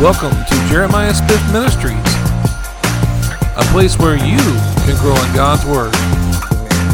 [0.00, 1.96] Welcome to Jeremiah Smith Ministries,
[3.56, 4.36] a place where you
[4.84, 5.94] can grow in God's Word.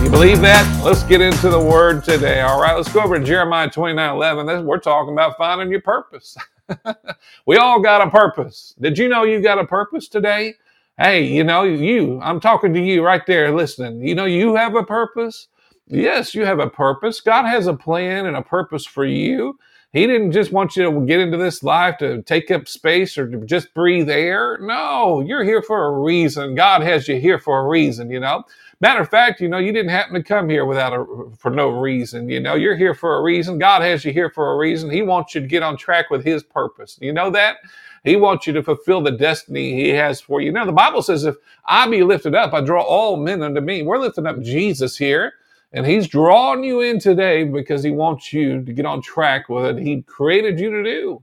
[0.04, 0.82] You believe that?
[0.84, 2.42] Let's get into the Word today.
[2.42, 4.64] All right, let's go over to Jeremiah 29 11.
[4.64, 6.36] We're talking about finding your purpose.
[7.46, 8.76] we all got a purpose.
[8.80, 10.54] Did you know you got a purpose today?
[10.96, 14.06] Hey, you know, you, I'm talking to you right there listening.
[14.06, 15.48] You know, you have a purpose.
[15.88, 17.20] Yes, you have a purpose.
[17.20, 19.58] God has a plan and a purpose for you.
[19.92, 23.30] He didn't just want you to get into this life to take up space or
[23.30, 24.58] to just breathe air.
[24.58, 26.54] No, you're here for a reason.
[26.54, 28.44] God has you here for a reason, you know.
[28.80, 31.04] Matter of fact, you know, you didn't happen to come here without a
[31.38, 32.28] for no reason.
[32.28, 33.58] You know, you're here for a reason.
[33.58, 34.90] God has you here for a reason.
[34.90, 36.98] He wants you to get on track with his purpose.
[37.00, 37.58] You know that?
[38.02, 40.50] He wants you to fulfill the destiny he has for you.
[40.50, 41.36] Now, the Bible says, if
[41.66, 43.82] I be lifted up, I draw all men unto me.
[43.82, 45.34] We're lifting up Jesus here.
[45.72, 49.64] And he's drawing you in today because he wants you to get on track with
[49.64, 51.22] what He created you to do.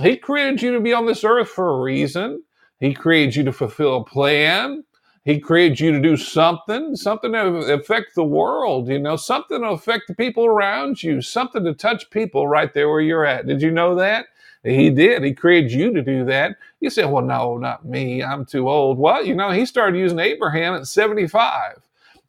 [0.00, 2.42] He created you to be on this earth for a reason.
[2.78, 4.84] He created you to fulfill a plan.
[5.24, 9.68] He created you to do something, something to affect the world, you know, something to
[9.68, 13.46] affect the people around you, something to touch people right there where you're at.
[13.46, 14.26] Did you know that?
[14.64, 15.22] He did.
[15.22, 16.56] He created you to do that.
[16.80, 18.22] You say, well, no, not me.
[18.22, 18.98] I'm too old.
[18.98, 21.80] Well, you know, he started using Abraham at 75.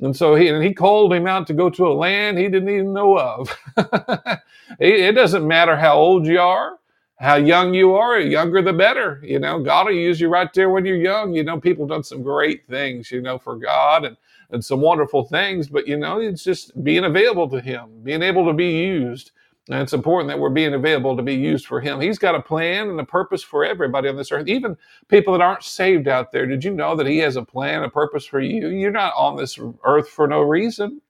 [0.02, 2.69] And so he and he called him out to go to a land he didn't
[2.69, 3.55] even know of.
[4.80, 6.77] it doesn't matter how old you are,
[7.19, 9.22] how young you are, younger the better.
[9.23, 11.33] You know, God will use you right there when you're young.
[11.33, 14.17] You know, people done some great things, you know, for God and
[14.52, 18.45] and some wonderful things, but you know, it's just being available to him, being able
[18.47, 19.31] to be used.
[19.69, 22.01] And it's important that we're being available to be used for Him.
[22.01, 24.75] He's got a plan and a purpose for everybody on this earth, even
[25.07, 26.47] people that aren't saved out there.
[26.47, 28.69] Did you know that He has a plan, a purpose for you?
[28.69, 31.01] You're not on this earth for no reason.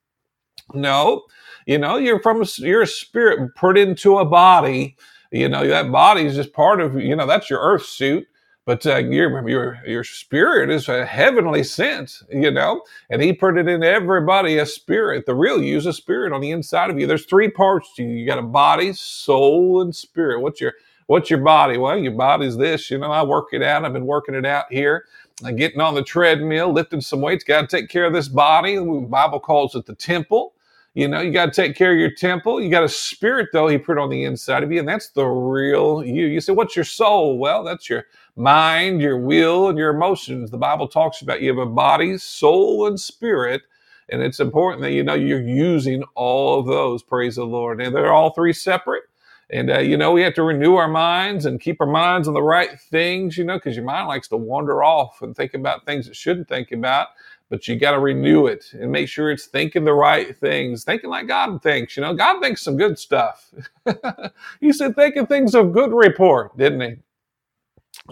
[0.74, 1.24] No,
[1.66, 4.96] you know, you're from you're a spirit put into a body.
[5.32, 8.28] You know, that body is just part of, you know, that's your earth suit
[8.66, 13.58] but uh, your your your spirit is a heavenly sense, you know, and He put
[13.58, 15.26] it in everybody a spirit.
[15.26, 17.08] The real you is a spirit on the inside of you.
[17.08, 18.10] There's three parts to you.
[18.10, 20.42] You got a body, soul, and spirit.
[20.42, 20.74] What's your
[21.08, 21.78] What's your body?
[21.78, 22.90] Well, your body's this.
[22.92, 23.86] You know, I work it out.
[23.86, 25.06] I've been working it out here.
[25.46, 27.44] I'm getting on the treadmill, lifting some weights.
[27.44, 28.78] Got to take care of this body.
[28.78, 30.54] The Bible calls it the temple.
[30.96, 32.62] You know, you got to take care of your temple.
[32.62, 35.26] You got a spirit, though, he put on the inside of you, and that's the
[35.26, 36.28] real you.
[36.28, 37.40] You say, What's your soul?
[37.40, 38.06] Well, that's your
[38.36, 40.52] mind, your will, and your emotions.
[40.52, 43.64] The Bible talks about you have a body, soul, and spirit.
[44.10, 47.04] And it's important that you know you're using all of those.
[47.04, 47.82] Praise the Lord.
[47.82, 49.04] And they're all three separate.
[49.50, 52.34] And, uh, you know, we have to renew our minds and keep our minds on
[52.34, 55.86] the right things, you know, because your mind likes to wander off and think about
[55.86, 57.10] things it shouldn't think about
[57.50, 61.10] but you got to renew it and make sure it's thinking the right things, thinking
[61.12, 61.98] like God thinks.
[61.98, 63.54] You know, God thinks some good stuff.
[64.62, 67.11] he said thinking things of good report, didn't he?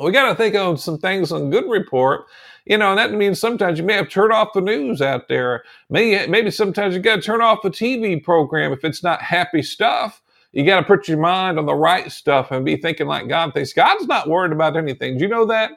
[0.02, 2.26] We got to think of some things on good report.
[2.66, 5.64] You know, and that means sometimes you may have turned off the news out there.
[5.90, 9.64] Maybe, maybe sometimes you got to turn off the TV program if it's not happy
[9.64, 10.22] stuff.
[10.52, 13.54] You got to put your mind on the right stuff and be thinking like God
[13.54, 13.74] thinks.
[13.74, 15.18] God's not worried about anything.
[15.18, 15.72] Do you know that?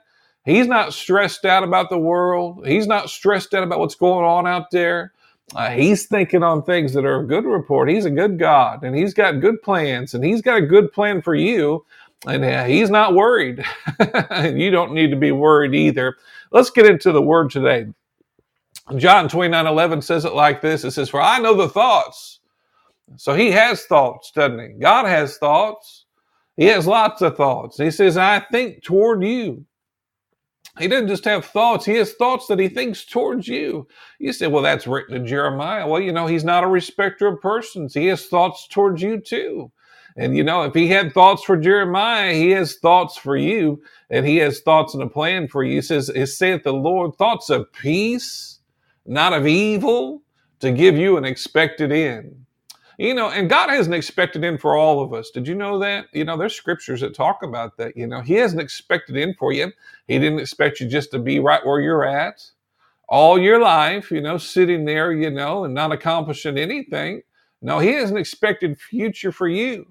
[0.45, 2.67] He's not stressed out about the world.
[2.67, 5.13] He's not stressed out about what's going on out there.
[5.55, 7.91] Uh, he's thinking on things that are a good report.
[7.91, 11.21] He's a good God and he's got good plans and he's got a good plan
[11.21, 11.85] for you.
[12.27, 13.65] And he's not worried.
[14.45, 16.17] you don't need to be worried either.
[16.53, 17.87] Let's get into the word today.
[18.97, 22.41] John 29 11 says it like this It says, For I know the thoughts.
[23.17, 24.69] So he has thoughts, doesn't he?
[24.79, 26.07] God has thoughts.
[26.57, 27.79] He has lots of thoughts.
[27.79, 29.65] He says, I think toward you.
[30.79, 33.87] He doesn't just have thoughts, he has thoughts that he thinks towards you.
[34.19, 35.87] You say, well, that's written in Jeremiah.
[35.87, 37.93] Well, you know, he's not a respecter of persons.
[37.93, 39.71] He has thoughts towards you too.
[40.17, 44.27] And you know, if he had thoughts for Jeremiah, he has thoughts for you, and
[44.27, 45.77] he has thoughts and a plan for you.
[45.77, 48.61] He says, It saith the Lord, thoughts of peace,
[49.07, 50.23] not of evil,
[50.61, 52.37] to give you an expected end.
[52.99, 55.31] You know, and God has an expected end for all of us.
[55.31, 56.07] Did you know that?
[56.13, 57.97] You know, there's scriptures that talk about that.
[57.97, 59.73] You know, He has an expected end for you.
[60.07, 62.43] He didn't expect you just to be right where you're at
[63.09, 67.23] all your life, you know, sitting there, you know, and not accomplishing anything.
[67.61, 69.87] No, He has an expected future for you.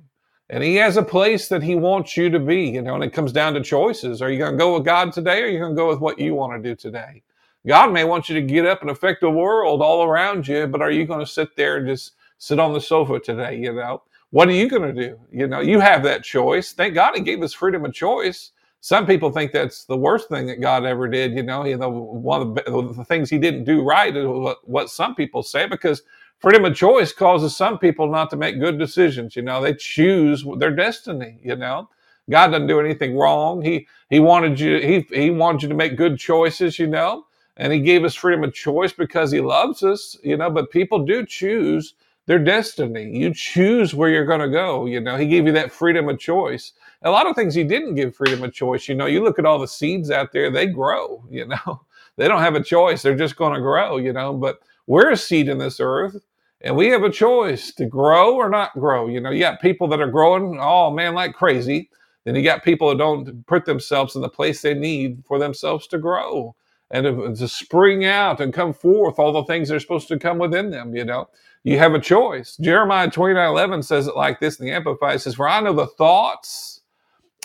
[0.51, 3.13] And He has a place that He wants you to be, you know, and it
[3.13, 4.21] comes down to choices.
[4.21, 6.01] Are you going to go with God today or are you going to go with
[6.01, 7.23] what you want to do today?
[7.65, 10.81] God may want you to get up and affect the world all around you, but
[10.81, 14.03] are you going to sit there and just sit on the sofa today, you know.
[14.31, 15.19] What are you going to do?
[15.31, 16.73] You know, you have that choice.
[16.73, 18.51] Thank God he gave us freedom of choice.
[18.81, 21.33] Some people think that's the worst thing that God ever did.
[21.33, 24.67] You know, you know, one of the, the things he didn't do right is what,
[24.67, 26.01] what some people say because
[26.41, 29.35] freedom of choice causes some people not to make good decisions.
[29.35, 31.37] You know, they choose their destiny.
[31.43, 31.89] You know,
[32.29, 33.61] God doesn't do anything wrong.
[33.61, 37.25] He he wanted you he he wanted you to make good choices, you know,
[37.57, 40.49] and he gave us freedom of choice because he loves us, you know.
[40.49, 41.93] But people do choose
[42.25, 43.17] their destiny.
[43.17, 44.85] You choose where you're going to go.
[44.85, 46.73] You know, he gave you that freedom of choice.
[47.03, 48.87] A lot of things he didn't give freedom of choice.
[48.87, 51.81] You know, you look at all the seeds out there, they grow, you know,
[52.17, 53.01] they don't have a choice.
[53.01, 56.15] They're just going to grow, you know, but we're a seed in this earth
[56.63, 59.07] and we have a choice to grow or not grow.
[59.07, 61.89] You know, you got people that are growing, oh man, like crazy.
[62.25, 65.87] Then you got people that don't put themselves in the place they need for themselves
[65.87, 66.55] to grow
[66.91, 70.19] and to, to spring out and come forth all the things that are supposed to
[70.19, 71.27] come within them, you know
[71.63, 72.57] you have a choice.
[72.57, 75.87] Jeremiah 29 11 says it like this in the Amplified says, For I know the
[75.87, 76.81] thoughts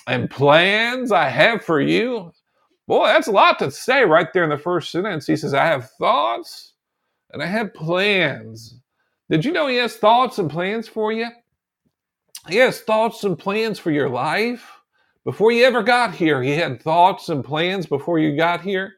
[0.06, 2.32] and plans I have for you.
[2.86, 5.26] Boy, that's a lot to say right there in the first sentence.
[5.26, 6.74] He says, I have thoughts
[7.32, 8.80] and I have plans.
[9.28, 11.28] Did you know he has thoughts and plans for you?
[12.49, 14.70] He has thoughts and plans for your life.
[15.25, 18.94] Before you ever got here, he had thoughts and plans before you got here.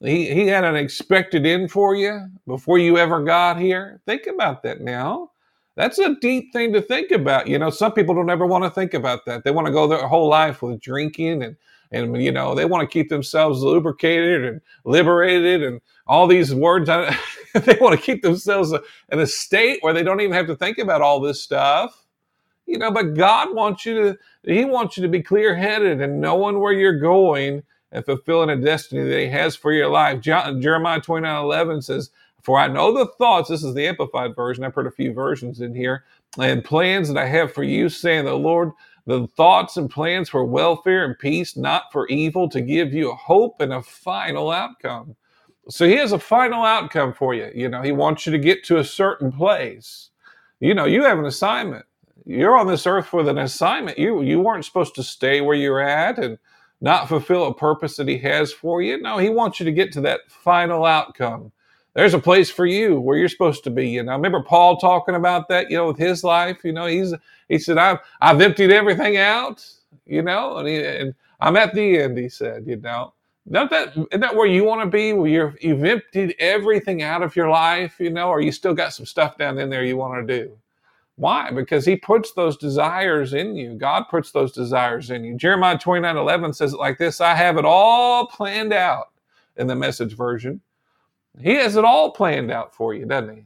[0.00, 4.00] He, he had an expected end for you before you ever got here.
[4.06, 5.30] Think about that now.
[5.76, 7.46] That's a deep thing to think about.
[7.46, 9.44] You know, some people don't ever want to think about that.
[9.44, 11.56] They want to go their whole life with drinking and
[11.92, 16.86] and you know they want to keep themselves lubricated and liberated and all these words
[17.54, 18.72] they want to keep themselves
[19.10, 22.04] in a state where they don't even have to think about all this stuff
[22.66, 26.60] you know but god wants you to he wants you to be clear-headed and knowing
[26.60, 27.62] where you're going
[27.92, 30.20] and fulfilling a destiny that he has for your life.
[30.20, 32.10] Jeremiah 29 11 says,
[32.42, 35.60] For I know the thoughts, this is the Amplified version, I've heard a few versions
[35.60, 36.04] in here,
[36.38, 38.72] and plans that I have for you, saying the Lord,
[39.08, 43.16] the thoughts and plans for welfare and peace, not for evil, to give you a
[43.16, 45.16] hope and a final outcome.
[45.70, 47.50] So he has a final outcome for you.
[47.54, 50.10] You know, he wants you to get to a certain place.
[50.60, 51.86] You know, you have an assignment.
[52.26, 53.98] You're on this earth with an assignment.
[53.98, 56.36] You you weren't supposed to stay where you're at and
[56.82, 59.00] not fulfill a purpose that He has for you.
[59.00, 61.50] No, He wants you to get to that final outcome.
[61.94, 63.88] There's a place for you where you're supposed to be.
[63.88, 66.58] You know, remember Paul talking about that, you know, with his life.
[66.64, 67.14] You know, he's
[67.48, 69.66] he said, I've I've emptied everything out,
[70.06, 73.14] you know, and, he, and I'm at the end, he said, you know.
[73.50, 77.22] Not that isn't that where you want to be, where you're you've emptied everything out
[77.22, 79.96] of your life, you know, or you still got some stuff down in there you
[79.96, 80.58] want to do.
[81.16, 81.50] Why?
[81.50, 83.74] Because he puts those desires in you.
[83.74, 85.34] God puts those desires in you.
[85.34, 89.08] Jeremiah 29 11 says it like this I have it all planned out
[89.56, 90.60] in the message version.
[91.40, 93.44] He has it all planned out for you, doesn't he?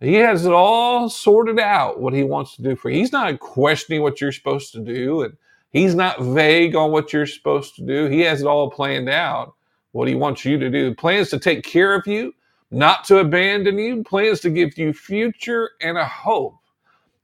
[0.00, 2.98] He has it all sorted out what he wants to do for you.
[2.98, 5.36] He's not questioning what you're supposed to do, and
[5.70, 8.06] he's not vague on what you're supposed to do.
[8.06, 9.54] He has it all planned out
[9.92, 10.94] what he wants you to do.
[10.94, 12.34] Plans to take care of you,
[12.70, 16.56] not to abandon you, plans to give you future and a hope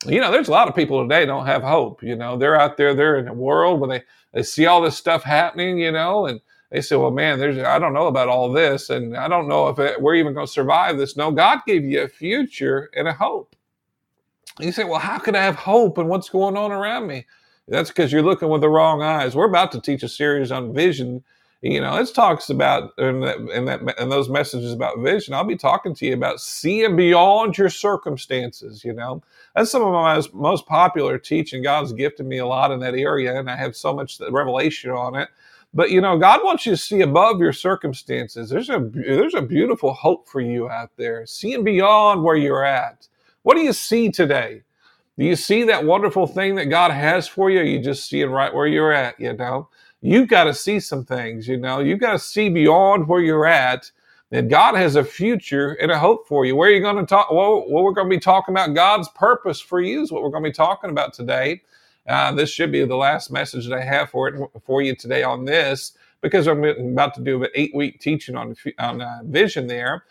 [0.07, 2.03] you know, there's a lot of people today don't have hope.
[2.03, 4.97] You know, they're out there, they're in a world where they, they see all this
[4.97, 6.41] stuff happening, you know, and
[6.73, 8.91] they say, well, man, there's, I don't know about all this.
[8.91, 11.17] And I don't know if it, we're even going to survive this.
[11.17, 13.55] No, God gave you a future and a hope.
[14.59, 17.27] You say, well, how can I have hope and what's going on around me?
[17.69, 19.37] That's because you're looking with the wrong eyes.
[19.37, 21.23] We're about to teach a series on vision
[21.63, 25.33] you know, it talks about that, in that in those messages about vision.
[25.33, 28.85] I'll be talking to you about seeing beyond your circumstances.
[28.85, 29.23] You know,
[29.55, 31.63] that's some of my most popular teaching.
[31.63, 35.15] God's gifted me a lot in that area, and I have so much revelation on
[35.15, 35.29] it.
[35.75, 38.51] But you know, God wants you to see above your circumstances.
[38.51, 43.09] There's a there's a beautiful hope for you out there, seeing beyond where you're at.
[43.43, 44.63] What do you see today?
[45.19, 47.63] Do you see that wonderful thing that God has for you?
[47.63, 49.69] You just seeing right where you're at, you know?
[50.03, 53.47] you've got to see some things, you know, you've got to see beyond where you're
[53.47, 53.91] at.
[54.33, 56.57] And God has a future and a hope for you.
[56.57, 57.31] Where are you going to talk?
[57.31, 60.31] Well, well we're going to be talking about God's purpose for you is what we're
[60.31, 61.63] going to be talking about today.
[62.09, 65.23] Uh, this should be the last message that I have for it for you today
[65.23, 69.67] on this because I'm about to do an eight week teaching on on uh, vision
[69.67, 70.05] there.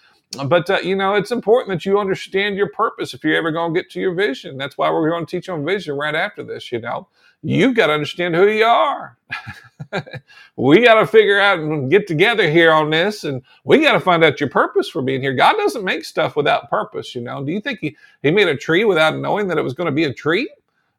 [0.45, 3.74] But uh, you know, it's important that you understand your purpose if you're ever going
[3.74, 4.57] to get to your vision.
[4.57, 6.71] That's why we're going to teach on vision right after this.
[6.71, 7.10] You know,
[7.43, 9.17] you've got to understand who you are.
[10.55, 14.00] we got to figure out and get together here on this, and we got to
[14.00, 15.33] find out your purpose for being here.
[15.33, 17.13] God doesn't make stuff without purpose.
[17.13, 19.74] You know, do you think he, he made a tree without knowing that it was
[19.74, 20.50] going to be a tree?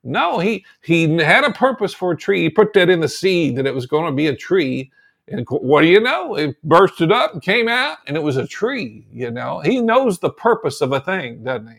[0.05, 2.43] No, he he had a purpose for a tree.
[2.43, 4.91] He put that in the seed that it was going to be a tree.
[5.29, 6.35] And what do you know?
[6.35, 9.07] It bursted up and came out, and it was a tree.
[9.13, 11.79] You know, he knows the purpose of a thing, doesn't he?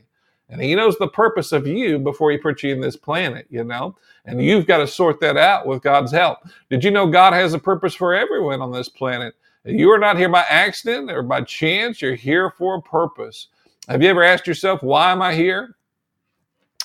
[0.50, 3.64] And he knows the purpose of you before he put you in this planet, you
[3.64, 3.96] know?
[4.26, 6.40] And you've got to sort that out with God's help.
[6.70, 9.34] Did you know God has a purpose for everyone on this planet?
[9.66, 12.02] You are not here by accident or by chance.
[12.02, 13.48] You're here for a purpose.
[13.90, 15.76] Have you ever asked yourself, why am I here?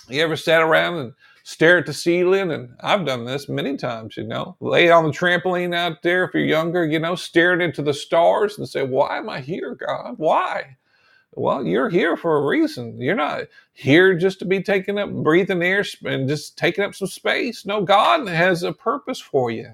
[0.09, 1.13] You ever sat around and
[1.49, 2.53] stare at the ceiling.
[2.53, 6.35] And I've done this many times, you know, lay on the trampoline out there if
[6.35, 10.17] you're younger, you know, staring into the stars and say, Why am I here, God?
[10.19, 10.77] Why?
[11.33, 13.01] Well, you're here for a reason.
[13.01, 17.09] You're not here just to be taking up, breathing air and just taking up some
[17.09, 17.65] space.
[17.65, 19.73] No, God has a purpose for you.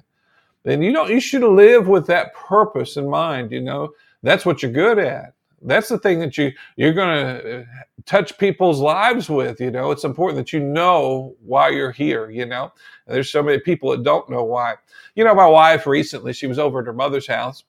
[0.64, 3.50] And you know, you should live with that purpose in mind.
[3.50, 3.90] You know,
[4.22, 5.33] that's what you're good at.
[5.64, 7.64] That's the thing that you you're going to uh,
[8.06, 9.61] touch people's lives with.
[9.61, 12.30] You know, it's important that you know why you're here.
[12.30, 12.73] You know,
[13.06, 14.75] and there's so many people that don't know why.
[15.16, 17.64] You know, my wife recently, she was over at her mother's house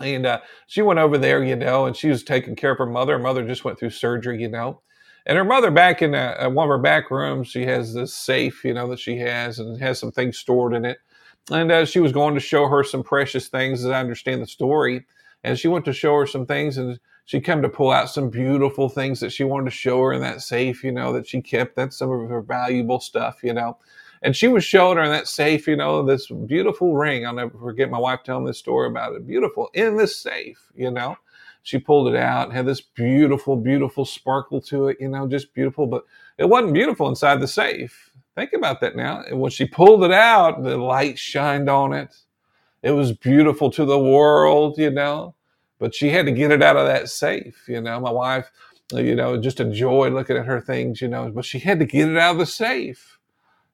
[0.00, 2.86] and uh, she went over there, you know, and she was taking care of her
[2.86, 3.14] mother.
[3.14, 4.80] Her mother just went through surgery, you know.
[5.26, 8.64] And her mother, back in uh, one of her back rooms, she has this safe,
[8.64, 10.98] you know, that she has and has some things stored in it.
[11.50, 14.46] And uh, she was going to show her some precious things, as I understand the
[14.46, 15.06] story.
[15.44, 18.30] And she went to show her some things, and she came to pull out some
[18.30, 21.40] beautiful things that she wanted to show her in that safe, you know, that she
[21.40, 21.76] kept.
[21.76, 23.78] That's some of her valuable stuff, you know.
[24.22, 27.26] And she was showing her in that safe, you know, this beautiful ring.
[27.26, 29.26] I'll never forget my wife telling this story about it.
[29.26, 31.16] Beautiful in this safe, you know.
[31.64, 35.86] She pulled it out, had this beautiful, beautiful sparkle to it, you know, just beautiful.
[35.86, 36.04] But
[36.38, 38.10] it wasn't beautiful inside the safe.
[38.34, 39.22] Think about that now.
[39.22, 42.14] And when she pulled it out, the light shined on it.
[42.82, 45.34] It was beautiful to the world, you know.
[45.78, 48.00] But she had to get it out of that safe, you know.
[48.00, 48.50] My wife,
[48.92, 52.08] you know, just enjoyed looking at her things, you know, but she had to get
[52.08, 53.12] it out of the safe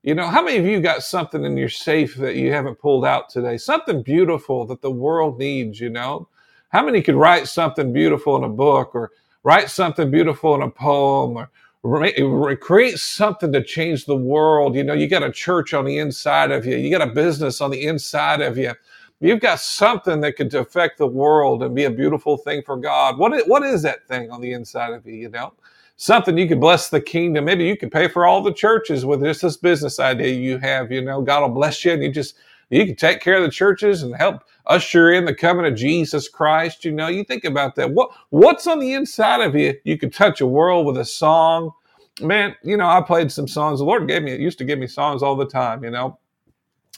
[0.02, 3.04] you know, how many of you got something in your safe that you haven't pulled
[3.04, 3.58] out today?
[3.58, 6.28] Something beautiful that the world needs, you know?
[6.70, 9.10] How many could write something beautiful in a book or
[9.44, 11.46] write something beautiful in a poem
[11.82, 14.76] or create something to change the world?
[14.76, 17.60] You know, you got a church on the inside of you, you got a business
[17.60, 18.72] on the inside of you.
[19.20, 23.18] You've got something that could affect the world and be a beautiful thing for God.
[23.18, 25.52] What is, what is that thing on the inside of you, you know?
[25.98, 27.44] something you could bless the kingdom.
[27.44, 30.90] Maybe you could pay for all the churches with just this business idea you have.
[30.90, 32.37] You know, God will bless you, and you just
[32.70, 36.28] you can take care of the churches and help usher in the coming of Jesus
[36.28, 36.84] Christ.
[36.84, 37.90] You know, you think about that.
[37.90, 39.75] What what's on the inside of you?
[39.84, 41.72] You could touch a world with a song.
[42.20, 43.78] Man, you know, I played some songs.
[43.78, 46.18] The Lord gave me, it used to give me songs all the time, you know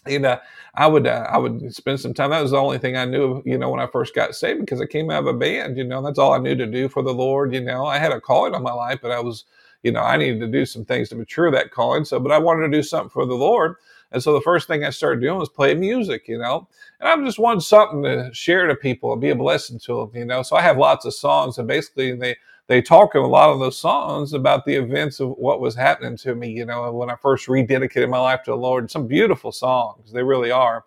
[0.07, 0.41] and uh,
[0.75, 2.31] I would uh, I would spend some time.
[2.31, 4.81] That was the only thing I knew, you know, when I first got saved because
[4.81, 5.77] I came out of a band.
[5.77, 7.53] You know, that's all I knew to do for the Lord.
[7.53, 9.45] You know, I had a calling on my life, but I was,
[9.83, 12.05] you know, I needed to do some things to mature that calling.
[12.05, 13.77] So, but I wanted to do something for the Lord,
[14.13, 16.29] and so the first thing I started doing was playing music.
[16.29, 16.69] You know,
[17.01, 20.11] and I just wanted something to share to people and be a blessing to them.
[20.15, 22.37] You know, so I have lots of songs, and basically they
[22.71, 26.17] they talk in a lot of those songs about the events of what was happening
[26.19, 28.89] to me, you know, when I first rededicated my life to the Lord.
[28.89, 30.85] Some beautiful songs, they really are.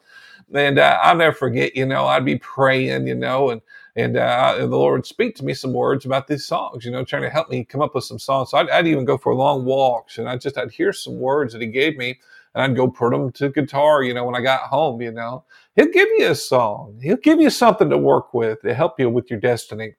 [0.53, 3.61] And uh, I'll never forget, you know, I'd be praying, you know, and
[3.97, 6.89] and, uh, and the Lord would speak to me some words about these songs, you
[6.89, 8.51] know, trying to help me come up with some songs.
[8.51, 11.51] So I'd, I'd even go for long walks, and I just I'd hear some words
[11.51, 12.17] that He gave me,
[12.55, 15.43] and I'd go put them to guitar, you know, when I got home, you know.
[15.75, 16.97] He'll give you a song.
[17.03, 19.95] He'll give you something to work with to help you with your destiny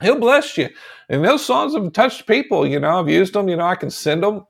[0.00, 0.68] he'll bless you.
[1.08, 2.66] And those songs have touched people.
[2.66, 3.48] You know, I've used them.
[3.48, 4.46] You know, I can send them.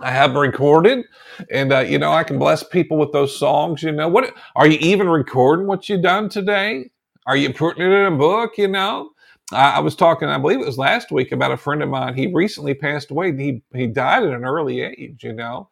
[0.00, 1.04] I have them recorded,
[1.50, 3.82] and uh, you know, I can bless people with those songs.
[3.82, 6.90] You know, what are you even recording what you done today?
[7.26, 8.58] Are you putting it in a book?
[8.58, 9.10] You know,
[9.52, 12.14] I, I was talking, I believe it was last week, about a friend of mine.
[12.14, 13.36] He recently passed away.
[13.36, 15.22] He he died at an early age.
[15.22, 15.68] You know,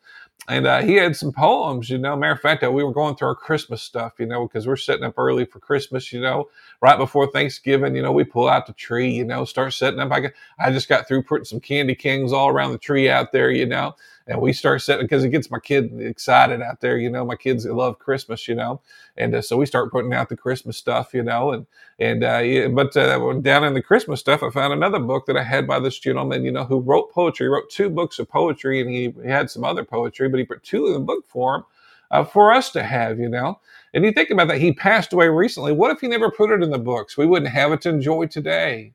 [0.49, 2.17] and uh, he had some poems, you know.
[2.17, 4.77] Matter of fact, uh, we were going through our Christmas stuff, you know, because we're
[4.77, 6.49] setting up early for Christmas, you know,
[6.81, 7.95] right before Thanksgiving.
[7.95, 10.11] You know, we pull out the tree, you know, start setting up.
[10.11, 13.31] I, got, I just got through putting some candy canes all around the tree out
[13.31, 13.95] there, you know,
[14.33, 17.23] and we start setting because it gets my kid excited out there, you know.
[17.23, 18.81] My kids love Christmas, you know,
[19.19, 21.67] and uh, so we start putting out the Christmas stuff, you know, and
[21.99, 25.37] and uh, yeah, but uh, down in the Christmas stuff, I found another book that
[25.37, 28.81] I had by this gentleman, you know, who wrote poetry, wrote two books of poetry,
[28.81, 31.65] and he, he had some other poetry, but he put two in the book form
[32.11, 33.61] uh, for us to have, you know.
[33.93, 35.73] And you think about that, he passed away recently.
[35.73, 37.19] What if he never put it in the books?
[37.19, 38.95] We wouldn't have it to enjoy today.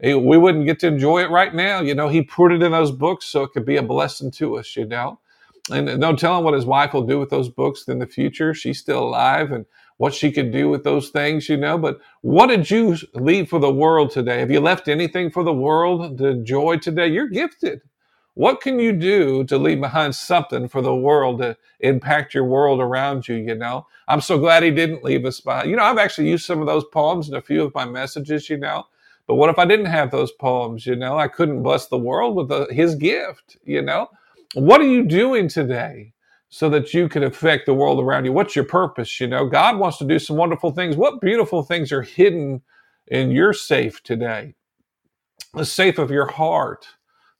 [0.00, 1.80] We wouldn't get to enjoy it right now.
[1.80, 4.58] You know, he put it in those books so it could be a blessing to
[4.58, 5.20] us, you know.
[5.70, 8.54] And no telling what his wife will do with those books in the future.
[8.54, 9.64] She's still alive and
[9.96, 11.78] what she could do with those things, you know.
[11.78, 14.40] But what did you leave for the world today?
[14.40, 17.08] Have you left anything for the world to enjoy today?
[17.08, 17.80] You're gifted.
[18.34, 22.80] What can you do to leave behind something for the world to impact your world
[22.80, 23.36] around you?
[23.36, 25.70] You know, I'm so glad he didn't leave us behind.
[25.70, 28.50] You know, I've actually used some of those poems in a few of my messages,
[28.50, 28.84] you know.
[29.26, 30.86] But what if I didn't have those poems?
[30.86, 34.08] You know, I couldn't bless the world with the, his gift, you know.
[34.54, 36.12] What are you doing today
[36.48, 38.32] so that you can affect the world around you?
[38.32, 39.20] What's your purpose?
[39.20, 40.96] You know, God wants to do some wonderful things.
[40.96, 42.62] What beautiful things are hidden
[43.08, 44.54] in your safe today?
[45.54, 46.86] The safe of your heart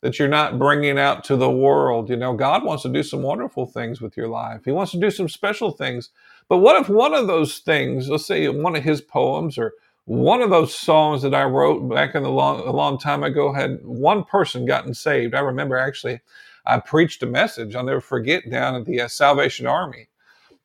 [0.02, 2.11] that you're not bringing out to the world.
[2.11, 4.62] You know, God wants to do some wonderful things with your life.
[4.64, 6.11] He wants to do some special things.
[6.49, 9.73] But what if one of those things, let's say one of his poems or
[10.07, 13.53] one of those songs that I wrote back in the long, a long time ago
[13.53, 15.35] had one person gotten saved.
[15.35, 16.21] I remember actually,
[16.65, 17.75] I preached a message.
[17.75, 20.07] I'll never forget down at the uh, Salvation Army,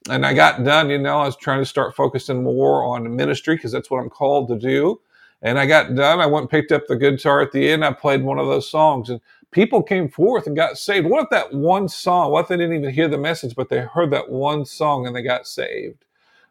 [0.10, 0.92] and I got done.
[0.92, 4.12] You know, I was trying to start focusing more on ministry because that's what I'm
[4.12, 5.02] called to do.
[5.42, 6.20] And I got done.
[6.20, 7.84] I went and picked up the guitar at the end.
[7.84, 9.20] I played one of those songs, and
[9.50, 11.08] people came forth and got saved.
[11.08, 12.32] What if that one song?
[12.32, 15.16] What if they didn't even hear the message, but they heard that one song and
[15.16, 16.06] they got saved?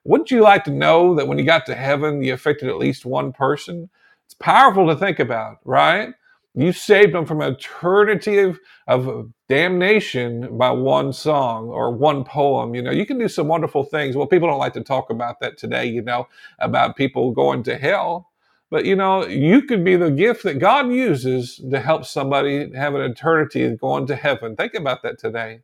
[0.05, 3.05] Wouldn't you like to know that when you got to heaven, you affected at least
[3.05, 3.91] one person?
[4.25, 6.15] It's powerful to think about, right?
[6.55, 12.75] You saved them from eternity of, of damnation by one song or one poem.
[12.75, 14.17] You know, you can do some wonderful things.
[14.17, 16.27] Well, people don't like to talk about that today, you know,
[16.59, 18.31] about people going to hell.
[18.71, 22.95] But, you know, you could be the gift that God uses to help somebody have
[22.95, 24.57] an eternity going to heaven.
[24.57, 25.61] Think about that today.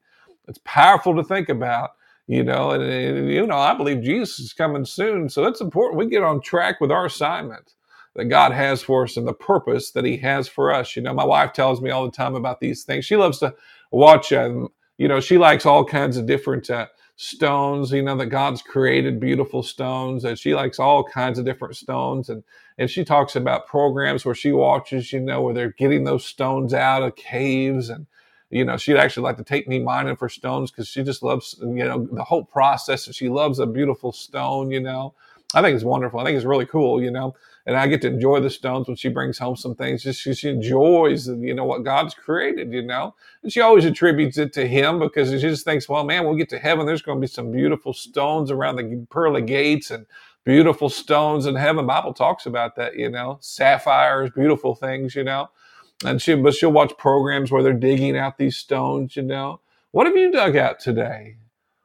[0.49, 1.91] It's powerful to think about
[2.27, 5.29] you know, and, and, you know, I believe Jesus is coming soon.
[5.29, 7.75] So it's important we get on track with our assignment
[8.17, 10.97] that God has for us and the purpose that He has for us.
[10.97, 13.05] You know, my wife tells me all the time about these things.
[13.05, 13.55] She loves to
[13.91, 14.69] watch, um,
[14.99, 19.21] you know, she likes all kinds of different uh, stones, you know, that God's created
[19.21, 22.29] beautiful stones, and she likes all kinds of different stones.
[22.29, 22.43] And,
[22.79, 26.75] and she talks about programs where she watches, you know, where they're getting those stones
[26.75, 28.07] out of caves and
[28.51, 31.57] you know, she'd actually like to take me mining for stones because she just loves,
[31.61, 33.13] you know, the whole process.
[33.15, 35.15] She loves a beautiful stone, you know.
[35.55, 36.21] I think it's wonderful.
[36.21, 37.35] I think it's really cool, you know.
[37.67, 40.03] And I get to enjoy the stones when she brings home some things.
[40.03, 43.15] Just she, she enjoys, you know, what God's created, you know.
[43.43, 46.49] And she always attributes it to Him because she just thinks, well, man, we'll get
[46.51, 46.87] to heaven.
[46.87, 50.07] There's going to be some beautiful stones around the pearly gates and
[50.45, 51.87] beautiful stones in heaven.
[51.87, 55.49] Bible talks about that, you know, sapphires, beautiful things, you know
[56.05, 59.61] and she but she'll watch programs where they're digging out these stones you know?
[59.93, 61.37] What have you dug out today?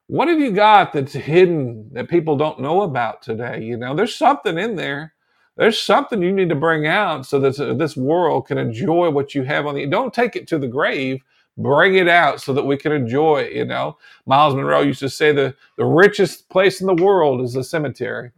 [0.07, 3.95] What have you got that's hidden that people don't know about today you know?
[3.95, 5.13] There's something in there.
[5.57, 9.43] There's something you need to bring out so that this world can enjoy what you
[9.43, 11.21] have on the don't take it to the grave.
[11.57, 13.97] Bring it out so that we can enjoy it you know?
[14.25, 18.31] Myles Munroe used to say the, the richest place in the world is the cemetery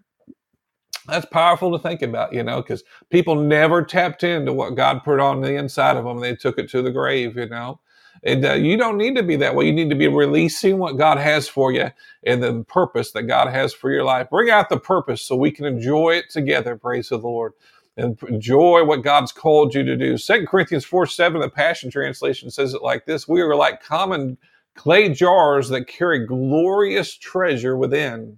[1.07, 5.19] that's powerful to think about, you know, because people never tapped into what God put
[5.19, 6.19] on the inside of them.
[6.19, 7.79] They took it to the grave, you know.
[8.23, 9.65] And uh, you don't need to be that way.
[9.65, 11.91] You need to be releasing what God has for you
[12.25, 14.29] and the purpose that God has for your life.
[14.29, 16.77] Bring out the purpose so we can enjoy it together.
[16.77, 17.53] Praise the Lord.
[17.97, 20.17] And enjoy what God's called you to do.
[20.17, 24.37] Second Corinthians 4 7, the Passion Translation says it like this We are like common
[24.75, 28.37] clay jars that carry glorious treasure within.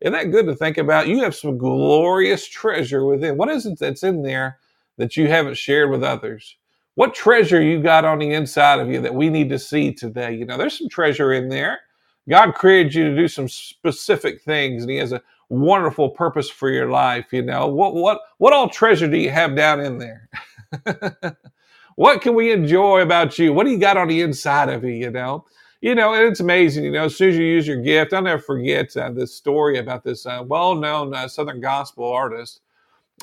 [0.00, 1.08] Isn't that good to think about?
[1.08, 3.36] You have some glorious treasure within.
[3.36, 4.58] What is it that's in there
[4.98, 6.56] that you haven't shared with others?
[6.96, 10.34] What treasure you got on the inside of you that we need to see today?
[10.34, 11.80] You know, there's some treasure in there.
[12.28, 16.70] God created you to do some specific things, and He has a wonderful purpose for
[16.70, 17.26] your life.
[17.32, 20.28] You know, what what what all treasure do you have down in there?
[21.96, 23.52] what can we enjoy about you?
[23.52, 24.92] What do you got on the inside of you?
[24.92, 25.44] You know,
[25.86, 26.82] you know, and it's amazing.
[26.82, 29.78] You know, as soon as you use your gift, I'll never forget uh, this story
[29.78, 32.60] about this uh, well-known uh, Southern gospel artist.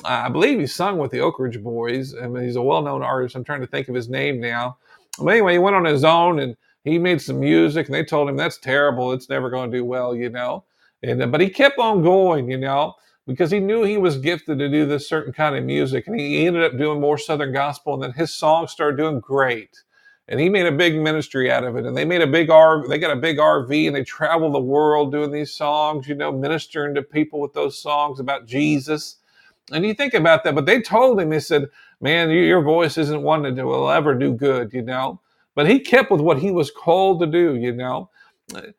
[0.02, 2.14] I believe he sung with the Oak Ridge Boys.
[2.14, 3.36] I mean, he's a well-known artist.
[3.36, 4.78] I'm trying to think of his name now.
[5.18, 8.30] But anyway, he went on his own and he made some music, and they told
[8.30, 9.12] him that's terrible.
[9.12, 10.64] It's never going to do well, you know.
[11.02, 12.94] And uh, but he kept on going, you know,
[13.26, 16.46] because he knew he was gifted to do this certain kind of music, and he
[16.46, 19.83] ended up doing more Southern gospel, and then his songs started doing great
[20.28, 21.84] and he made a big ministry out of it.
[21.84, 24.60] And they made a big R, they got a big RV, and they travel the
[24.60, 29.16] world doing these songs, you know, ministering to people with those songs about Jesus.
[29.72, 31.68] And you think about that, but they told him, they said,
[32.00, 35.20] "Man, your voice isn't one that will ever do good," you know.
[35.54, 38.10] But he kept with what he was called to do, you know.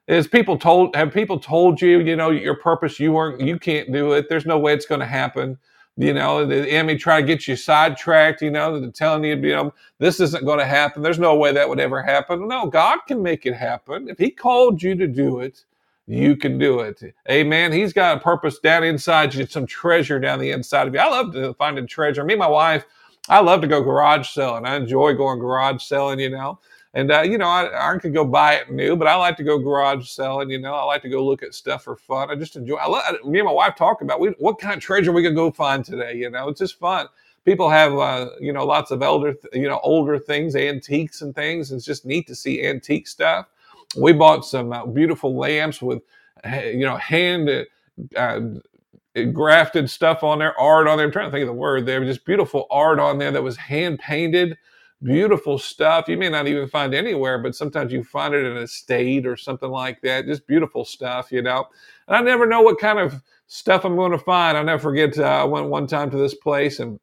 [0.08, 3.91] As people told, have people told you, you know, your purpose, you weren't, you can't
[3.91, 4.29] do it.
[4.29, 5.58] There's no way it's going to happen
[5.97, 9.73] you know, the enemy try to get you sidetracked, you know, telling you, you know,
[9.97, 11.01] this isn't going to happen.
[11.01, 12.47] There's no way that would ever happen.
[12.47, 14.10] No, God can make it happen.
[14.10, 15.63] If He called you to do it,
[16.08, 17.01] you can do it.
[17.29, 17.71] Amen.
[17.71, 20.99] He's got a purpose down inside you, some treasure down the inside of you.
[20.99, 22.23] I love to find a treasure.
[22.23, 22.86] Me and my wife,
[23.29, 24.65] I love to go garage selling.
[24.65, 26.60] I enjoy going garage selling, you know.
[26.95, 29.43] And uh, you know, I, I could go buy it new, but I like to
[29.43, 30.49] go garage selling.
[30.49, 32.31] You know, I like to go look at stuff for fun.
[32.31, 32.75] I just enjoy.
[32.75, 35.36] I love, me and my wife talk about we, what kind of treasure we can
[35.36, 36.15] go find today.
[36.15, 37.08] You know, it's just fun.
[37.43, 41.73] People have uh, you know lots of elder, you know, older things, antiques and things.
[41.73, 43.47] It's just neat to see antique stuff.
[43.97, 46.01] We bought some uh, beautiful lamps with
[46.45, 47.67] you know hand
[48.15, 48.39] uh,
[49.34, 51.05] grafted stuff on there, art on there.
[51.05, 52.05] I'm trying to think of the word there.
[52.05, 54.58] Just beautiful art on there that was hand painted
[55.03, 56.08] beautiful stuff.
[56.08, 59.38] You may not even find anywhere, but sometimes you find it in a state or
[59.38, 60.25] something like that.
[60.25, 61.65] Just beautiful stuff, you know.
[62.08, 64.58] And I never know what kind of stuff I'm going to find.
[64.58, 65.17] I'll never forget.
[65.17, 66.99] Uh, I went one time to this place and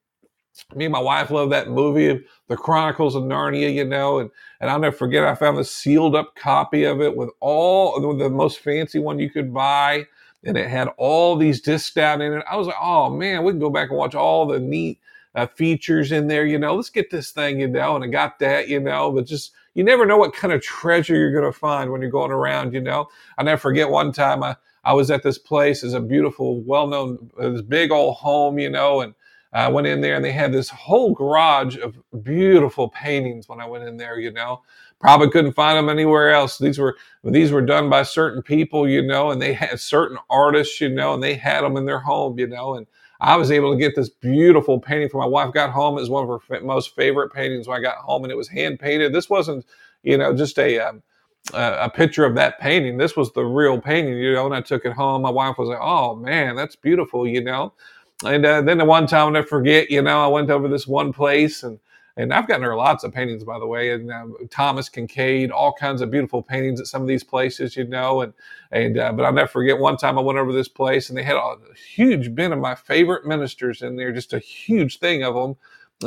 [0.75, 4.69] me and my wife love that movie, The Chronicles of Narnia, you know, and, and
[4.69, 8.59] I'll never forget, I found a sealed up copy of it with all the most
[8.59, 10.07] fancy one you could buy.
[10.45, 12.45] And it had all these discs down in it.
[12.51, 14.99] I was like, oh man, we can go back and watch all the neat
[15.35, 18.39] uh, features in there, you know, let's get this thing, you know, and I got
[18.41, 21.59] that, you know, but just, you never know what kind of treasure you're going to
[21.59, 23.09] find when you're going around, you know.
[23.39, 26.87] I never forget one time I, I was at this place, it's a beautiful, well
[26.87, 29.15] known, this big old home, you know, and
[29.55, 33.67] I went in there and they had this whole garage of beautiful paintings when I
[33.67, 34.63] went in there, you know.
[34.99, 36.59] Probably couldn't find them anywhere else.
[36.59, 40.81] These were these were done by certain people, you know, and they had certain artists,
[40.81, 42.87] you know, and they had them in their home, you know, and
[43.23, 45.55] I was able to get this beautiful painting for my wife.
[45.55, 48.33] Got home, it was one of her most favorite paintings when I got home, and
[48.33, 49.15] it was hand painted.
[49.15, 49.65] This wasn't,
[50.03, 51.03] you know, just a um,
[51.55, 52.99] a picture of that painting.
[52.99, 54.47] This was the real painting, you know.
[54.47, 55.23] And I took it home.
[55.23, 57.73] My wife was like, "Oh man, that's beautiful," you know.
[58.25, 61.13] And uh, then the one time, never forget, you know, I went over this one
[61.13, 61.79] place and
[62.17, 65.73] and I've gotten her lots of paintings, by the way, and uh, Thomas Kinkade, all
[65.73, 68.21] kinds of beautiful paintings at some of these places, you know.
[68.21, 68.35] And
[68.71, 71.23] and uh, but I'll never forget one time I went over this place and they
[71.23, 71.57] had a
[71.95, 75.57] huge bin of my favorite ministers in there, just a huge thing of them,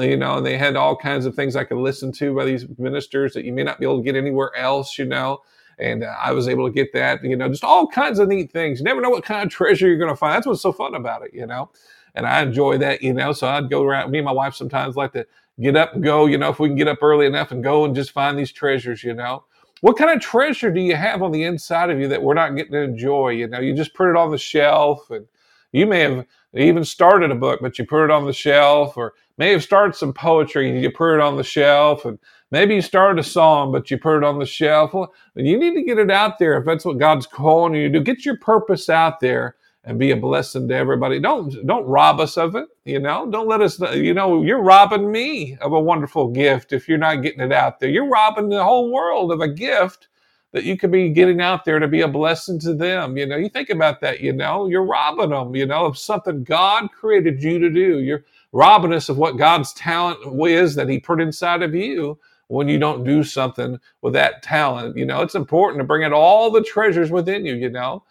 [0.04, 0.38] you know.
[0.38, 3.46] And they had all kinds of things I could listen to by these ministers that
[3.46, 5.42] you may not be able to get anywhere else, you know.
[5.80, 8.52] And uh, I was able to get that, you know, just all kinds of neat
[8.52, 8.80] things.
[8.80, 10.34] You never know what kind of treasure you're going to find.
[10.34, 11.70] That's what's so fun about it, you know
[12.16, 13.34] and I enjoy that, you know.
[13.34, 14.12] So I'd go around.
[14.12, 15.28] Me and my wife sometimes like to
[15.60, 17.86] get up and go, you know, if we can get up early enough and go
[17.86, 19.44] and just find these treasures, you know.
[19.82, 22.56] What kind of treasure do you have on the inside of you that we're not
[22.56, 23.30] getting to enjoy?
[23.30, 25.28] You know, you just put it on the shelf, and
[25.72, 29.14] you may have even started a book, but you put it on the shelf, or
[29.38, 32.18] may have started some poetry and you put it on the shelf, and
[32.52, 34.94] maybe you started a song, but you put it on the shelf.
[34.94, 38.00] Well, you need to get it out there if that's what God's calling you to
[38.00, 38.04] do.
[38.04, 41.20] Get your purpose out there and be a blessing to everybody.
[41.20, 42.68] Don't don't rob us of it.
[42.86, 43.80] You know, don't let us.
[43.80, 47.80] You know, you're robbing me of a wonderful gift if you're not getting it out
[47.80, 47.90] there.
[47.90, 50.08] You're robbing the whole world of a gift
[50.52, 53.18] that you could be getting out there to be a blessing to them.
[53.18, 54.22] You know, you think about that.
[54.22, 55.56] You know, you're robbing them.
[55.56, 58.00] You know, of something God created you to do.
[58.00, 62.18] You're robbing us of what God's talent is that He put inside of you
[62.48, 64.98] when you don't do something with that talent.
[64.98, 67.54] You know, it's important to bring out all the treasures within you.
[67.54, 68.04] You know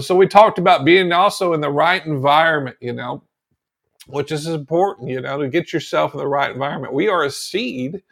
[0.00, 3.22] so we talked about being also in the right environment, you know,
[4.06, 6.92] which is important, you know, to get yourself in the right environment.
[6.92, 8.02] We are a seed,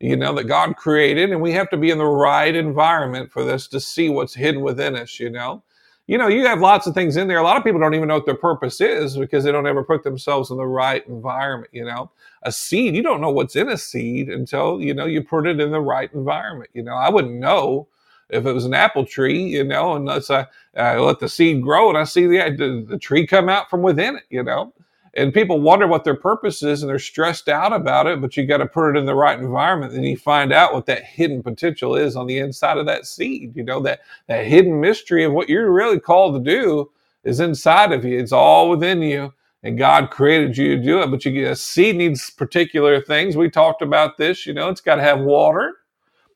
[0.00, 3.44] you know, that God created, and we have to be in the right environment for
[3.44, 5.62] this to see what's hidden within us, you know.
[6.06, 7.38] You know, you have lots of things in there.
[7.38, 9.82] A lot of people don't even know what their purpose is because they don't ever
[9.82, 12.10] put themselves in the right environment, you know.
[12.42, 15.60] A seed, you don't know what's in a seed until, you know, you put it
[15.60, 16.68] in the right environment.
[16.74, 17.88] You know, I wouldn't know
[18.34, 20.44] if it was an apple tree, you know, let's uh,
[20.76, 23.82] uh, let the seed grow, and I see the, the, the tree come out from
[23.82, 24.72] within it, you know.
[25.16, 28.20] And people wonder what their purpose is, and they're stressed out about it.
[28.20, 30.86] But you got to put it in the right environment, and you find out what
[30.86, 33.54] that hidden potential is on the inside of that seed.
[33.54, 36.90] You know that that hidden mystery of what you're really called to do
[37.22, 38.18] is inside of you.
[38.18, 39.32] It's all within you
[39.64, 41.10] and God created you to do it.
[41.10, 43.36] But you get a seed needs particular things.
[43.36, 44.46] We talked about this.
[44.46, 45.78] You know, it's got to have water,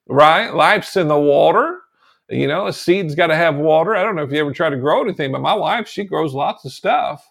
[0.09, 0.53] right?
[0.53, 1.81] Life's in the water.
[2.29, 3.97] You know, a seed's got to have water.
[3.97, 6.35] I don't know if you ever try to grow anything, but my wife, she grows
[6.35, 7.31] lots of stuff.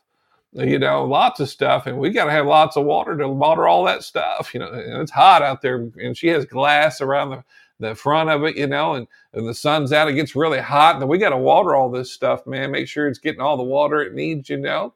[0.53, 3.67] You know, lots of stuff, and we got to have lots of water to water
[3.67, 4.53] all that stuff.
[4.53, 7.43] You know, it's hot out there, and she has glass around the
[7.79, 10.95] the front of it, you know, and, and the sun's out, it gets really hot,
[10.95, 12.71] and we got to water all this stuff, man.
[12.71, 14.93] Make sure it's getting all the water it needs, you know.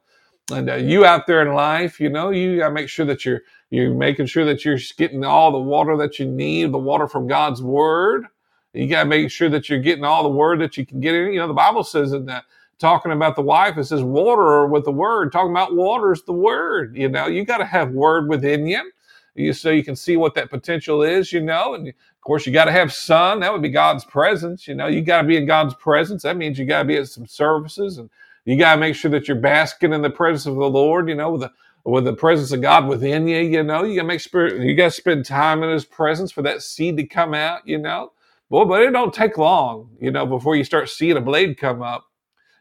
[0.50, 3.24] And uh, you out there in life, you know, you got to make sure that
[3.24, 7.06] you're you're making sure that you're getting all the water that you need, the water
[7.06, 8.26] from God's word,
[8.72, 11.14] you got to make sure that you're getting all the word that you can get
[11.14, 11.32] in.
[11.32, 12.44] You know, the Bible says in that
[12.78, 15.32] talking about the wife, it says water with the word.
[15.32, 16.96] Talking about water is the word.
[16.96, 18.90] You know, you got to have word within you.
[19.34, 22.52] You, so you can see what that potential is, you know, and of course you
[22.52, 23.40] got to have sun.
[23.40, 24.68] That would be God's presence.
[24.68, 26.22] You know, you got to be in God's presence.
[26.22, 28.10] That means you got to be at some services, and
[28.44, 31.08] you got to make sure that you're basking in the presence of the Lord.
[31.08, 31.52] You know, with the
[31.84, 33.38] with the presence of God within you.
[33.38, 34.60] You know, you got to make spirit.
[34.62, 37.66] You got to spend time in His presence for that seed to come out.
[37.66, 38.12] You know,
[38.52, 41.80] well, but it don't take long, you know, before you start seeing a blade come
[41.80, 42.04] up.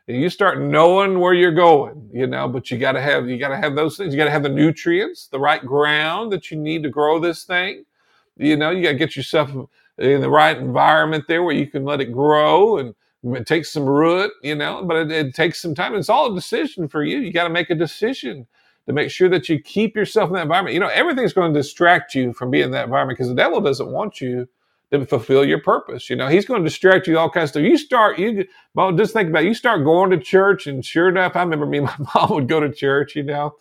[0.08, 3.58] And you start knowing where you're going, you know, but you gotta have you gotta
[3.58, 4.14] have those things.
[4.14, 7.84] You gotta have the nutrients, the right ground that you need to grow this thing.
[8.38, 9.50] You know, you gotta get yourself
[9.98, 13.86] in the right environment there where you can let it grow and it takes some
[13.86, 15.94] root, you know, but it, it takes some time.
[15.96, 17.20] It's all a decision for you.
[17.20, 18.48] You got to make a decision
[18.88, 20.74] to make sure that you keep yourself in that environment.
[20.74, 23.60] You know, everything's going to distract you from being in that environment because the devil
[23.60, 24.48] doesn't want you
[24.92, 26.10] to fulfill your purpose.
[26.10, 27.64] You know, he's going to distract you all kinds of stuff.
[27.64, 29.48] You start, you well, just think about it.
[29.48, 32.48] You start going to church, and sure enough, I remember me and my mom would
[32.48, 33.56] go to church, you know.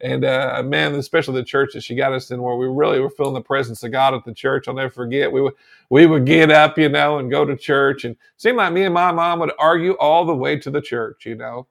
[0.00, 3.10] And uh, man, especially the church that she got us in, where we really were
[3.10, 4.68] feeling the presence of God at the church.
[4.68, 5.32] I'll never forget.
[5.32, 5.54] We would
[5.90, 8.04] we would get up, you know, and go to church.
[8.04, 11.24] And seemed like me and my mom would argue all the way to the church,
[11.24, 11.66] you know.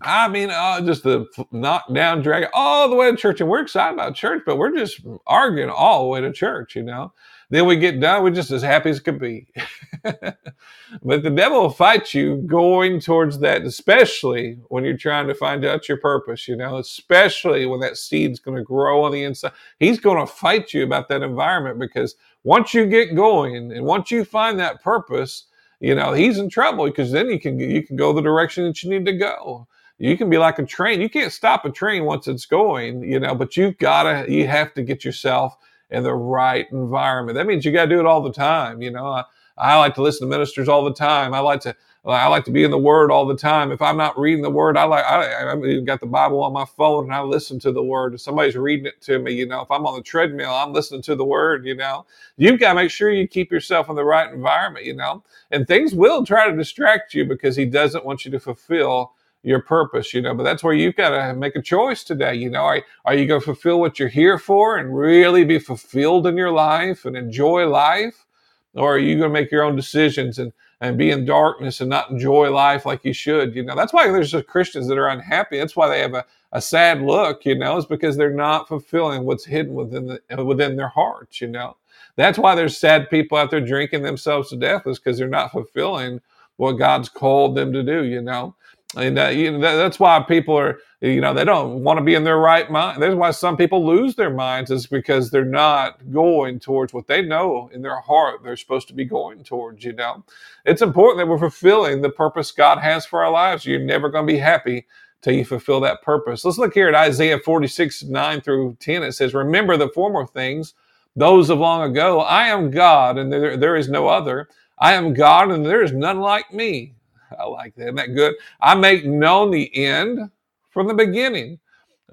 [0.00, 3.62] I mean, uh, just the knock down, drag all the way to church, and we're
[3.62, 7.12] excited about church, but we're just arguing all the way to church, you know.
[7.54, 9.46] Then we get done, we're just as happy as could be.
[10.02, 15.64] but the devil will fight you going towards that, especially when you're trying to find
[15.64, 19.52] out your purpose, you know, especially when that seed's going to grow on the inside.
[19.78, 24.10] He's going to fight you about that environment because once you get going and once
[24.10, 25.44] you find that purpose,
[25.78, 28.82] you know, he's in trouble because then you can you can go the direction that
[28.82, 31.00] you need to go you can be like a train.
[31.00, 34.48] You can't stop a train once it's going, you know, but you've got to, you
[34.48, 35.56] have to get yourself
[35.90, 37.36] in the right environment.
[37.36, 38.82] That means you got to do it all the time.
[38.82, 39.24] You know, I,
[39.56, 41.34] I like to listen to ministers all the time.
[41.34, 43.70] I like to, I like to be in the Word all the time.
[43.72, 46.52] If I'm not reading the Word, I like I, I even got the Bible on
[46.52, 48.14] my phone and I listen to the Word.
[48.14, 51.02] If somebody's reading it to me, you know, if I'm on the treadmill, I'm listening
[51.02, 51.64] to the Word.
[51.64, 52.04] You know,
[52.36, 54.84] you've got to make sure you keep yourself in the right environment.
[54.84, 58.40] You know, and things will try to distract you because He doesn't want you to
[58.40, 59.12] fulfill
[59.44, 60.34] your purpose, you know.
[60.34, 62.34] But that's where you've got to make a choice today.
[62.34, 65.58] You know, are, are you going to fulfill what you're here for and really be
[65.58, 68.26] fulfilled in your life and enjoy life?
[68.74, 71.88] Or are you going to make your own decisions and, and be in darkness and
[71.88, 73.54] not enjoy life like you should?
[73.54, 75.58] You know, that's why there's just Christians that are unhappy.
[75.58, 79.24] That's why they have a, a sad look, you know, is because they're not fulfilling
[79.24, 81.76] what's hidden within the, uh, within their hearts, you know.
[82.16, 85.52] That's why there's sad people out there drinking themselves to death is because they're not
[85.52, 86.20] fulfilling
[86.56, 88.54] what God's called them to do, you know
[88.96, 92.04] and uh, you know, that, that's why people are you know they don't want to
[92.04, 93.02] be in their right mind.
[93.02, 97.22] That's why some people lose their minds is because they're not going towards what they
[97.22, 100.24] know in their heart they're supposed to be going towards you know?
[100.64, 103.66] It's important that we're fulfilling the purpose god has for our lives.
[103.66, 104.86] You're never going to be happy
[105.22, 106.44] till you fulfill that purpose.
[106.44, 110.74] Let's look here at isaiah 46 9 through 10 it says remember the former things
[111.16, 112.20] those of long ago.
[112.20, 114.48] I am god and there, there is no other.
[114.78, 116.94] I am god and there is none like me
[117.38, 117.84] I like that.
[117.84, 118.34] Isn't that good?
[118.60, 120.30] I make known the end
[120.70, 121.58] from the beginning,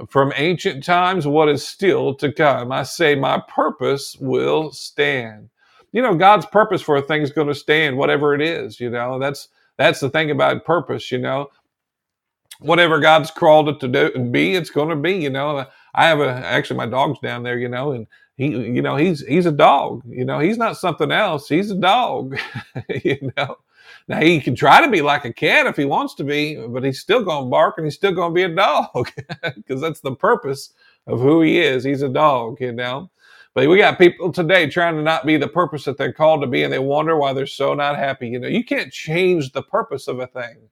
[0.10, 2.72] from ancient times, what is still to come.
[2.72, 5.50] I say, my purpose will stand.
[5.92, 8.80] You know, God's purpose for a thing is going to stand, whatever it is.
[8.80, 11.12] You know, that's that's the thing about purpose.
[11.12, 11.50] You know,
[12.60, 15.14] whatever God's called it to do and be, it's going to be.
[15.14, 17.58] You know, I have a actually my dog's down there.
[17.58, 20.02] You know, and he, you know, he's he's a dog.
[20.08, 21.50] You know, he's not something else.
[21.50, 22.38] He's a dog.
[23.04, 23.58] you know,
[24.08, 26.84] now he can try to be like a cat if he wants to be, but
[26.84, 29.12] he's still going to bark and he's still going to be a dog
[29.56, 30.74] because that's the purpose
[31.08, 31.84] of who he is.
[31.84, 33.10] He's a dog, you know.
[33.54, 36.48] But we got people today trying to not be the purpose that they're called to
[36.48, 38.30] be, and they wonder why they're so not happy.
[38.30, 40.70] You know, you can't change the purpose of a thing.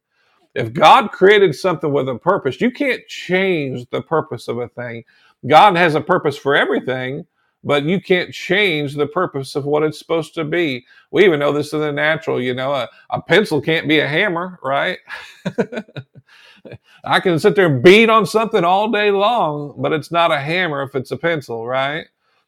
[0.56, 5.04] If God created something with a purpose, you can't change the purpose of a thing.
[5.46, 7.26] God has a purpose for everything,
[7.64, 10.86] but you can't change the purpose of what it's supposed to be.
[11.12, 14.08] We even know this in the natural, you know, a, a pencil can't be a
[14.08, 15.00] hammer, right?
[17.04, 20.40] I can sit there and beat on something all day long, but it's not a
[20.40, 22.08] hammer if it's a pencil, right?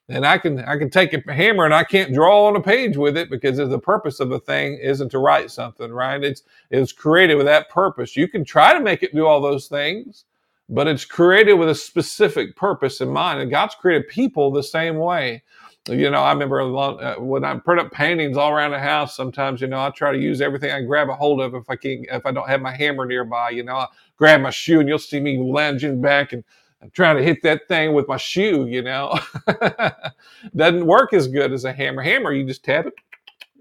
[0.10, 2.97] And I can I can take a hammer and I can't draw on a page
[2.97, 6.21] with it because the purpose of a thing isn't to write something, right?
[6.21, 8.17] It's it's created with that purpose.
[8.17, 10.26] You can try to make it do all those things,
[10.71, 13.41] but it's created with a specific purpose in mind.
[13.41, 15.43] And God's created people the same way.
[15.89, 19.15] You know, I remember uh, when I put up paintings all around the house.
[19.15, 21.55] Sometimes, you know, I try to use everything I grab a hold of.
[21.55, 24.51] If I can, if I don't have my hammer nearby, you know, I grab my
[24.51, 26.43] shoe, and you'll see me lounging back and
[26.81, 28.67] I'm trying to hit that thing with my shoe.
[28.67, 29.19] You know,
[30.55, 32.01] doesn't work as good as a hammer.
[32.01, 32.93] Hammer, you just tap it,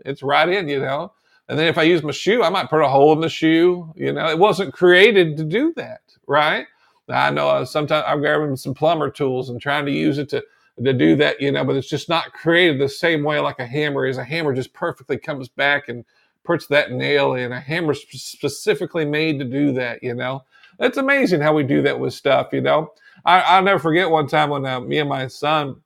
[0.05, 0.69] it's right in.
[0.69, 1.13] You know,
[1.49, 3.93] and then if I use my shoe, I might put a hole in the shoe.
[3.97, 6.67] You know, it wasn't created to do that, right?
[7.11, 10.43] I know uh, sometimes I'm grabbing some plumber tools and trying to use it to
[10.85, 13.67] to do that, you know, but it's just not created the same way like a
[13.67, 14.17] hammer is.
[14.17, 16.05] A hammer just perfectly comes back and
[16.45, 17.53] puts that nail in.
[17.53, 20.45] A hammer specifically made to do that, you know.
[20.79, 22.93] It's amazing how we do that with stuff, you know.
[23.25, 25.77] I, will never forget one time when uh, me and my son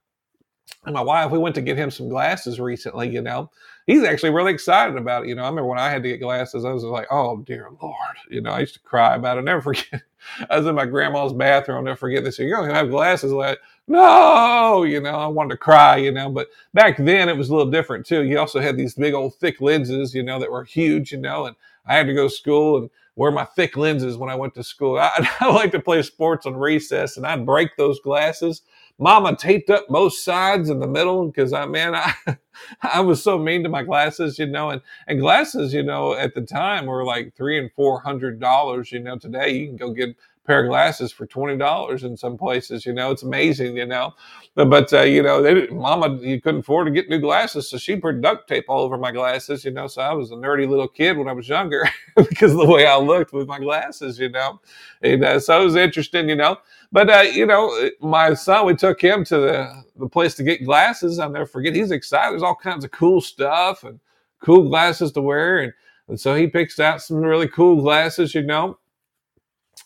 [0.87, 3.51] and my wife we went to get him some glasses recently, you know,
[3.87, 5.29] he's actually really excited about it.
[5.29, 7.69] You know, I remember when I had to get glasses, I was like, oh dear
[7.83, 8.17] Lord.
[8.31, 9.41] You know, I used to cry about it.
[9.41, 10.03] I'll never forget.
[10.49, 11.79] I was in my grandma's bathroom.
[11.79, 12.39] I'll never forget this.
[12.39, 13.33] You're going to have glasses.
[13.33, 17.51] Like, no, you know, I wanted to cry, you know, but back then it was
[17.51, 18.23] a little different too.
[18.23, 21.47] You also had these big old thick lenses, you know, that were huge, you know,
[21.47, 24.55] and I had to go to school and wear my thick lenses when I went
[24.55, 24.99] to school.
[25.01, 28.63] I, I like to play sports on recess, and I'd break those glasses.
[28.99, 32.15] Mama taped up both sides in the middle because I man I
[32.83, 36.35] I was so mean to my glasses, you know, and and glasses, you know, at
[36.35, 38.93] the time were like three and four hundred dollars.
[38.93, 42.37] You know, today you can go get pair of glasses for twenty dollars in some
[42.37, 42.85] places.
[42.87, 43.77] You know, it's amazing.
[43.77, 44.15] You know,
[44.55, 47.97] but, uh, you know, they, Mama, you couldn't afford to get new glasses, so she
[47.97, 49.65] put duct tape all over my glasses.
[49.65, 52.59] You know, so I was a nerdy little kid when I was younger because of
[52.59, 54.19] the way I looked with my glasses.
[54.19, 54.61] You know,
[55.03, 56.29] and uh, so it was interesting.
[56.29, 56.59] You know,
[56.93, 60.65] but uh, you know, my son, we took him to the the place to get
[60.65, 61.19] glasses.
[61.19, 61.75] I'll never forget.
[61.75, 62.33] He's excited.
[62.33, 63.99] There's all kinds of cool stuff and
[64.41, 65.73] cool glasses to wear, and
[66.07, 68.35] and so he picks out some really cool glasses.
[68.35, 68.79] You know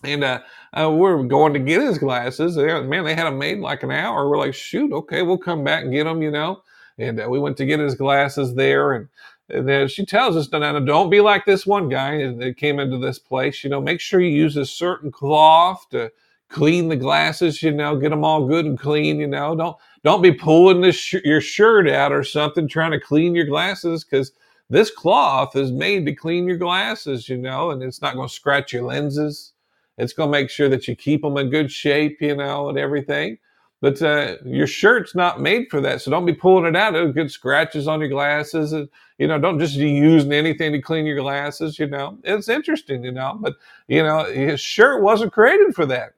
[0.04, 0.40] and uh,
[0.72, 2.56] uh, we're going to get his glasses.
[2.56, 4.28] Man, they had them made like an hour.
[4.28, 6.62] We're like, shoot, okay, we'll come back and get them, you know.
[6.98, 9.08] And uh, we went to get his glasses there, and,
[9.48, 12.98] and then she tells us, "Now, don't be like this one guy that came into
[12.98, 13.62] this place.
[13.62, 16.10] You know, make sure you use a certain cloth to
[16.48, 17.62] clean the glasses.
[17.62, 19.20] You know, get them all good and clean.
[19.20, 23.00] You know, don't don't be pulling this sh- your shirt out or something trying to
[23.00, 24.32] clean your glasses because."
[24.70, 28.34] This cloth is made to clean your glasses, you know, and it's not going to
[28.34, 29.54] scratch your lenses
[29.98, 32.78] it's going to make sure that you keep them in good shape, you know, and
[32.78, 33.38] everything.
[33.80, 36.96] But uh, your shirt's not made for that, so don't be pulling it out.
[36.96, 38.72] It'll get scratches on your glasses.
[38.72, 41.78] And, you know, don't just be using anything to clean your glasses.
[41.78, 43.38] You know, it's interesting, you know.
[43.40, 43.54] But
[43.86, 46.14] you know, his shirt wasn't created for that.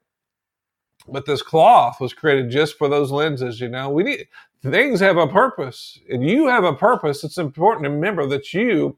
[1.07, 3.61] But this cloth was created just for those lenses.
[3.61, 4.29] You know, we need
[4.63, 7.25] things have a purpose, and you have a purpose.
[7.25, 8.97] It's important to remember that you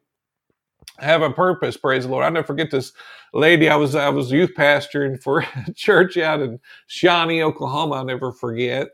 [1.02, 1.76] have a purpose.
[1.76, 2.24] Praise the Lord.
[2.24, 2.92] I never forget this
[3.34, 3.68] lady.
[3.68, 7.96] I was I was youth pastoring for a church out in Shawnee, Oklahoma.
[7.96, 8.88] I'll never forget.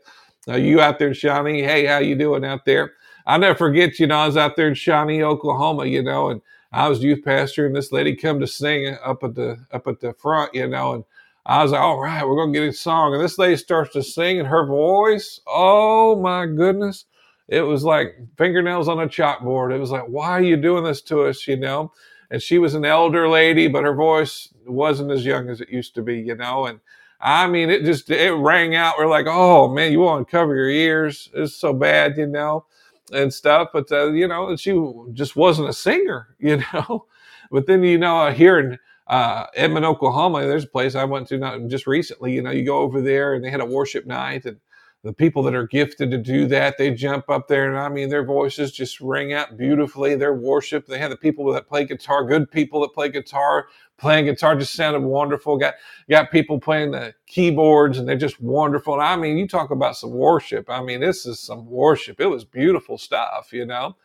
[0.47, 1.61] Uh, you out there, Shawnee?
[1.61, 2.93] Hey, how you doing out there?
[3.27, 3.99] I never forget.
[3.99, 5.85] You know, I was out there in Shawnee, Oklahoma.
[5.85, 6.41] You know, and
[6.71, 9.99] I was youth pastor, and this lady come to sing up at the up at
[9.99, 10.53] the front.
[10.55, 11.03] You know, and
[11.45, 13.13] I was like, all right, we're gonna get a song.
[13.13, 17.05] And this lady starts to sing, and her voice, oh my goodness
[17.49, 19.73] it was like fingernails on a chalkboard.
[19.73, 21.47] It was like, why are you doing this to us?
[21.47, 21.91] You know?
[22.31, 25.95] And she was an elder lady, but her voice wasn't as young as it used
[25.95, 26.67] to be, you know?
[26.67, 26.79] And
[27.19, 28.95] I mean, it just, it rang out.
[28.99, 31.29] We're like, oh man, you want to cover your ears.
[31.33, 32.65] It's so bad, you know?
[33.11, 33.69] And stuff.
[33.73, 34.79] But, uh, you know, she
[35.13, 37.07] just wasn't a singer, you know?
[37.51, 41.39] But then, you know, here in, uh, Edmond, Oklahoma, there's a place I went to
[41.39, 42.33] not just recently.
[42.33, 44.57] You know, you go over there and they had a worship night, and
[45.03, 48.09] the people that are gifted to do that, they jump up there, and I mean,
[48.09, 50.15] their voices just ring out beautifully.
[50.15, 54.25] Their worship, they have the people that play guitar, good people that play guitar, playing
[54.25, 55.57] guitar just sounded wonderful.
[55.57, 55.75] Got
[56.09, 58.95] got people playing the keyboards, and they're just wonderful.
[58.95, 60.69] And I mean, you talk about some worship.
[60.69, 62.19] I mean, this is some worship.
[62.19, 63.95] It was beautiful stuff, you know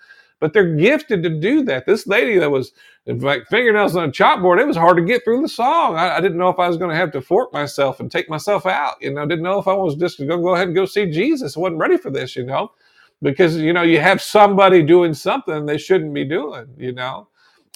[0.41, 1.87] but they're gifted to do that.
[1.87, 2.73] This lady that was
[3.07, 5.97] like fingernails on a chalkboard, it was hard to get through the song.
[5.97, 8.29] I, I didn't know if I was going to have to fork myself and take
[8.29, 8.95] myself out.
[9.01, 10.87] You know, I didn't know if I was just going to go ahead and go
[10.87, 11.57] see Jesus.
[11.57, 12.73] I wasn't ready for this, you know,
[13.23, 17.29] because, you know, you have somebody doing something they shouldn't be doing, you know.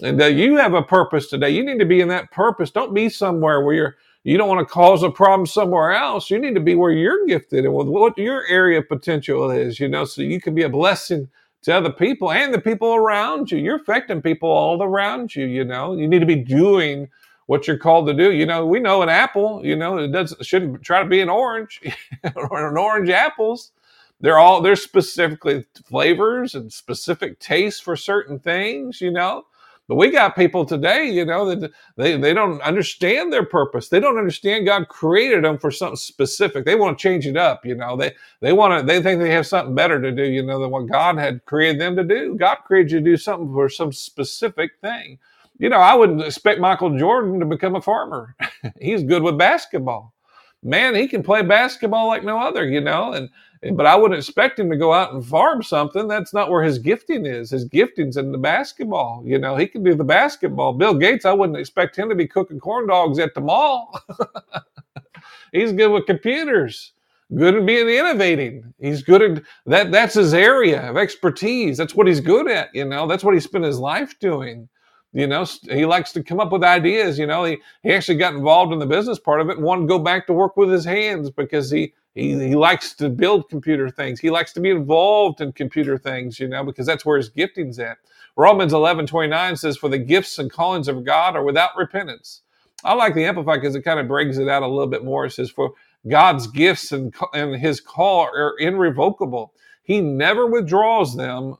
[0.03, 1.51] And uh, you have a purpose today.
[1.51, 2.71] You need to be in that purpose.
[2.71, 6.31] Don't be somewhere where you're you don't want to cause a problem somewhere else.
[6.31, 9.88] You need to be where you're gifted and what your area of potential is, you
[9.88, 11.29] know, so you can be a blessing
[11.62, 13.59] to other people and the people around you.
[13.59, 15.94] You're affecting people all around you, you know.
[15.97, 17.09] You need to be doing
[17.47, 18.33] what you're called to do.
[18.33, 21.29] You know, we know an apple, you know, it doesn't shouldn't try to be an
[21.31, 21.81] orange
[22.37, 23.73] or an orange apples.
[24.21, 29.47] They're all there's specifically flavors and specific tastes for certain things, you know.
[29.88, 33.88] But we got people today, you know, that they, they don't understand their purpose.
[33.88, 36.66] They don't understand God created them for something specific.
[36.66, 37.96] They want to change it up, you know.
[37.96, 40.70] They they want to they think they have something better to do, you know, than
[40.70, 42.37] what God had created them to do.
[42.37, 45.18] God created you to do something for some specific thing.
[45.59, 48.37] You know, I wouldn't expect Michael Jordan to become a farmer.
[48.81, 50.14] He's good with basketball.
[50.62, 53.31] Man, he can play basketball like no other, you know, and
[53.73, 56.09] but I wouldn't expect him to go out and farm something.
[56.09, 57.51] That's not where his gifting is.
[57.51, 59.23] His gifting's in the basketball.
[59.25, 60.73] You know, he can do the basketball.
[60.73, 64.01] Bill Gates, I wouldn't expect him to be cooking corn dogs at the mall.
[65.53, 66.92] He's good with computers,
[67.35, 68.75] good at being innovating.
[68.79, 69.90] He's good at that.
[69.92, 71.77] That's his area of expertise.
[71.79, 72.75] That's what he's good at.
[72.75, 74.69] You know, that's what he spent his life doing.
[75.13, 77.19] You know, he likes to come up with ideas.
[77.19, 79.83] You know, he, he actually got involved in the business part of it and wanted
[79.83, 83.48] to go back to work with his hands because he he, he likes to build
[83.48, 84.21] computer things.
[84.21, 87.79] He likes to be involved in computer things, you know, because that's where his gifting's
[87.79, 87.98] at.
[88.37, 92.42] Romans 11, 29 says, For the gifts and callings of God are without repentance.
[92.85, 95.27] I like the Amplified because it kind of brings it out a little bit more.
[95.27, 95.73] It says, For
[96.08, 99.52] God's gifts and, and his call are irrevocable.
[99.85, 101.56] He never withdraws them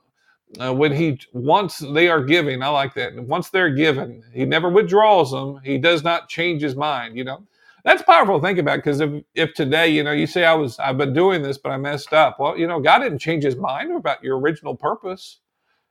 [0.59, 3.15] uh, when he once they are giving, I like that.
[3.15, 5.61] Once they're given, he never withdraws them.
[5.63, 7.17] He does not change his mind.
[7.17, 7.43] You know,
[7.89, 10.79] that's powerful to think about because if if today, you know, you say I was
[10.79, 12.39] I've been doing this, but I messed up.
[12.39, 15.39] Well, you know, God didn't change his mind about your original purpose.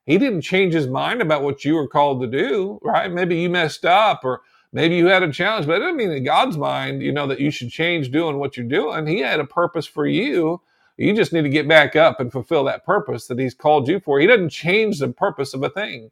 [0.06, 3.12] He didn't change his mind about what you were called to do, right?
[3.12, 4.42] Maybe you messed up or
[4.72, 7.40] maybe you had a challenge, but it doesn't mean in God's mind, you know, that
[7.40, 9.06] you should change doing what you're doing.
[9.06, 10.60] He had a purpose for you
[10.96, 14.00] you just need to get back up and fulfill that purpose that He's called you
[14.00, 14.20] for.
[14.20, 16.10] He doesn't change the purpose of a thing.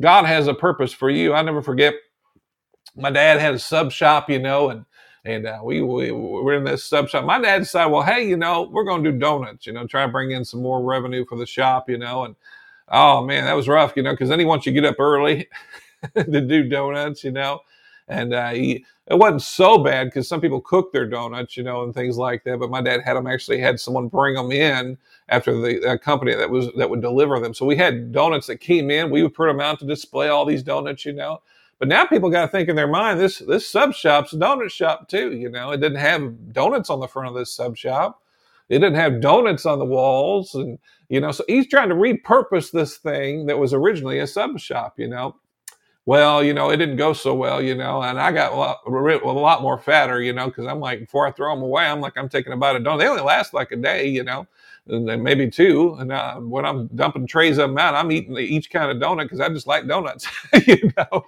[0.00, 1.34] God has a purpose for you.
[1.34, 1.94] I never forget.
[2.96, 4.86] My dad had a sub shop, you know, and
[5.24, 7.24] and uh, we, we were in this sub shop.
[7.24, 10.06] My dad decided, well, hey, you know, we're going to do donuts, you know, try
[10.06, 12.36] to bring in some more revenue for the shop, you know, and
[12.88, 14.98] oh man, that was rough, you know, because then he wants you to get up
[14.98, 15.48] early
[16.14, 17.60] to do donuts, you know,
[18.08, 21.82] and uh, he it wasn't so bad because some people cook their donuts, you know,
[21.82, 22.60] and things like that.
[22.60, 24.96] But my dad had them actually had someone bring them in
[25.28, 27.52] after the company that was that would deliver them.
[27.52, 29.10] So we had donuts that came in.
[29.10, 31.42] We would put them out to display all these donuts, you know.
[31.80, 34.70] But now people got to think in their mind this this sub shop's a donut
[34.70, 35.32] shop too.
[35.32, 38.22] You know, it didn't have donuts on the front of this sub shop.
[38.68, 40.78] It didn't have donuts on the walls, and
[41.08, 44.98] you know, so he's trying to repurpose this thing that was originally a sub shop.
[44.98, 45.36] You know,
[46.04, 48.80] well, you know, it didn't go so well, you know, and I got a lot,
[48.86, 48.90] a
[49.32, 52.18] lot more fatter, you know, because I'm like, before I throw them away, I'm like,
[52.18, 52.98] I'm taking about a donut.
[52.98, 54.46] They only last like a day, you know,
[54.86, 55.96] and maybe two.
[55.98, 59.24] And uh, when I'm dumping trays of them out, I'm eating each kind of donut
[59.24, 60.26] because I just like donuts,
[60.66, 61.24] you know.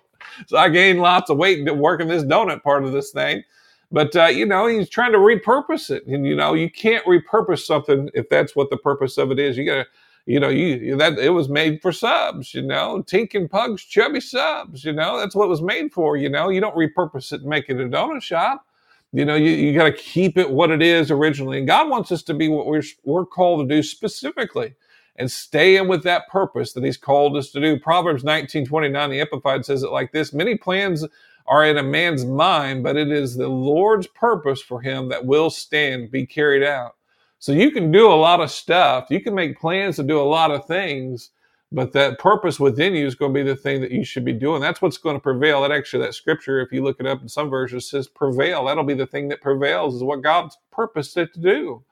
[0.47, 3.45] So I gained lots of weight working this donut part of this thing.
[3.91, 6.07] But, uh, you know, he's trying to repurpose it.
[6.07, 9.57] And, you know, you can't repurpose something if that's what the purpose of it is.
[9.57, 9.87] You got to
[10.27, 14.20] you know, you that it was made for subs, you know, Tink and Pug's chubby
[14.20, 16.49] subs, you know, that's what it was made for, you know.
[16.49, 18.64] You don't repurpose it and make it a donut shop.
[19.12, 21.59] You know, you, you got to keep it what it is originally.
[21.59, 24.75] And God wants us to be what we're we're called to do specifically
[25.17, 27.79] and stay in with that purpose that He's called us to do.
[27.79, 31.07] Proverbs 19 29, the Amplified says it like this Many plans
[31.47, 35.51] are in a man's mind, but it is the Lord's purpose for him that will
[35.51, 36.97] stand, be carried out.
[37.39, 39.07] So you can do a lot of stuff.
[39.11, 41.31] You can make plans to do a lot of things,
[41.73, 44.33] but that purpose within you is going to be the thing that you should be
[44.33, 44.61] doing.
[44.61, 45.63] That's what's going to prevail.
[45.63, 48.65] That actually, that scripture, if you look it up in some versions, says prevail.
[48.65, 51.83] That'll be the thing that prevails, is what God's purposed it to do.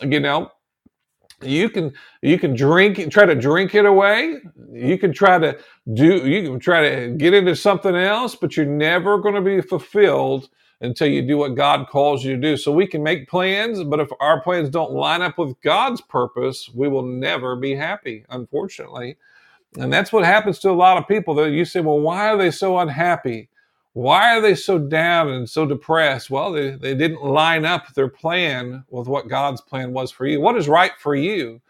[0.00, 0.50] You know,
[1.42, 4.38] you can you can drink try to drink it away
[4.72, 5.58] you can try to
[5.94, 9.60] do you can try to get into something else but you're never going to be
[9.60, 10.48] fulfilled
[10.80, 12.56] until you do what God calls you to do.
[12.56, 16.70] So we can make plans, but if our plans don't line up with God's purpose,
[16.74, 19.18] we will never be happy, unfortunately.
[19.78, 21.34] And that's what happens to a lot of people.
[21.36, 23.50] That you say, well, why are they so unhappy?
[23.94, 26.30] Why are they so down and so depressed?
[26.30, 30.40] Well, they, they didn't line up their plan with what God's plan was for you.
[30.40, 31.60] What is right for you?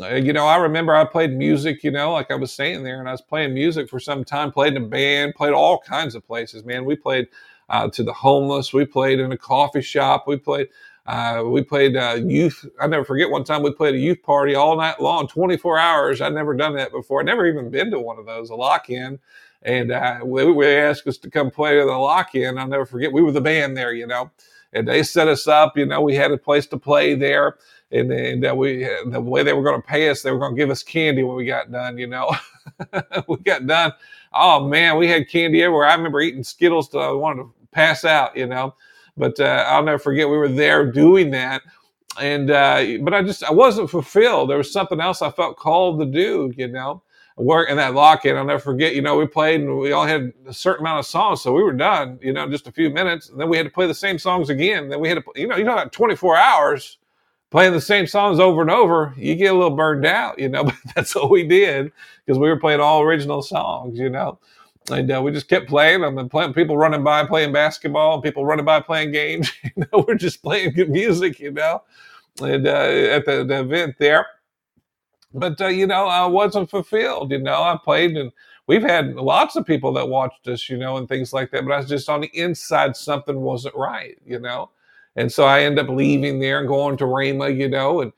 [0.00, 2.98] Uh, you know, I remember I played music, you know, like I was saying there,
[2.98, 6.14] and I was playing music for some time, played in a band, played all kinds
[6.16, 6.84] of places, man.
[6.84, 7.28] We played
[7.68, 8.72] uh, to the homeless.
[8.72, 10.26] We played in a coffee shop.
[10.26, 10.68] We played.
[11.06, 12.64] Uh, we played uh, youth.
[12.80, 16.20] I never forget one time we played a youth party all night long, 24 hours.
[16.20, 17.20] I'd never done that before.
[17.20, 19.18] I'd never even been to one of those, a lock in.
[19.64, 22.58] And uh, we asked us to come play the lock in.
[22.58, 23.12] I'll never forget.
[23.12, 24.30] We were the band there, you know,
[24.72, 25.76] and they set us up.
[25.76, 27.56] You know, we had a place to play there.
[27.90, 30.54] And, and uh, we, the way they were going to pay us, they were going
[30.54, 32.34] to give us candy when we got done, you know.
[33.28, 33.92] we got done
[34.34, 35.86] oh man, we had candy everywhere.
[35.86, 38.74] I remember eating Skittles till I wanted to pass out, you know.
[39.16, 41.62] But uh, I'll never forget we were there doing that,
[42.20, 44.50] and uh, but I just I wasn't fulfilled.
[44.50, 47.02] There was something else I felt called to do, you know.
[47.36, 48.36] Work in that lock-in.
[48.36, 48.94] I'll never forget.
[48.94, 51.64] You know, we played and we all had a certain amount of songs, so we
[51.64, 52.18] were done.
[52.22, 54.50] You know, just a few minutes, and then we had to play the same songs
[54.50, 54.88] again.
[54.88, 56.98] Then we had to, you know, you know, that 24 hours
[57.54, 60.64] playing the same songs over and over, you get a little burned out, you know.
[60.64, 61.92] But that's what we did
[62.26, 64.40] because we were playing all original songs, you know.
[64.90, 68.22] And uh, we just kept playing them and playing, people running by playing basketball, and
[68.22, 69.52] people running by playing games.
[69.62, 71.82] you know, we're just playing good music, you know,
[72.42, 74.26] and uh, at the, the, event there.
[75.34, 77.32] But uh, you know, I wasn't fulfilled.
[77.32, 78.32] You know, I played and
[78.68, 81.64] we've had lots of people that watched us, you know, and things like that.
[81.66, 84.70] But I was just on the inside, something wasn't right, you know.
[85.16, 88.12] And so I end up leaving there and going to Rhema, you know, and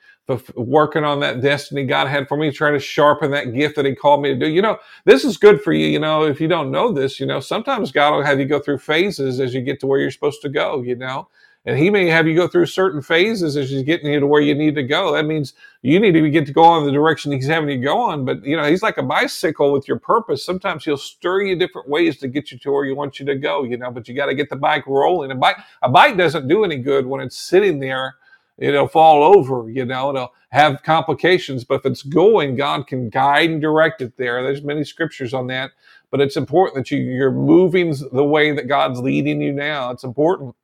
[0.56, 3.94] working on that destiny God had for me, trying to sharpen that gift that He
[3.94, 4.48] called me to do.
[4.48, 5.88] You know, this is good for you.
[5.88, 8.60] You know, if you don't know this, you know, sometimes God will have you go
[8.60, 11.28] through phases as you get to where you're supposed to go, you know.
[11.66, 14.40] And he may have you go through certain phases as he's getting you to where
[14.40, 15.12] you need to go.
[15.12, 15.52] That means
[15.82, 18.24] you need to get to go on the direction he's having you go on.
[18.24, 20.44] But you know, he's like a bicycle with your purpose.
[20.44, 23.34] Sometimes he'll stir you different ways to get you to where you want you to
[23.34, 23.64] go.
[23.64, 25.32] You know, but you got to get the bike rolling.
[25.32, 28.16] A bike, a bike doesn't do any good when it's sitting there
[28.58, 31.64] it'll fall over, you know, it'll have complications.
[31.64, 34.42] But if it's going, God can guide and direct it there.
[34.42, 35.72] There's many scriptures on that.
[36.10, 39.90] But it's important that you, you're moving the way that God's leading you now.
[39.90, 40.54] It's important.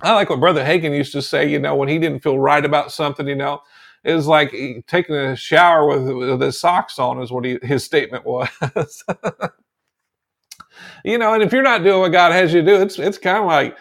[0.00, 2.64] I like what Brother Hagin used to say, you know, when he didn't feel right
[2.64, 3.62] about something, you know,
[4.04, 7.58] it was like eh, taking a shower with, with his socks on, is what he,
[7.62, 8.48] his statement was.
[11.04, 13.38] you know, and if you're not doing what God has you do, it's it's kind
[13.38, 13.76] of like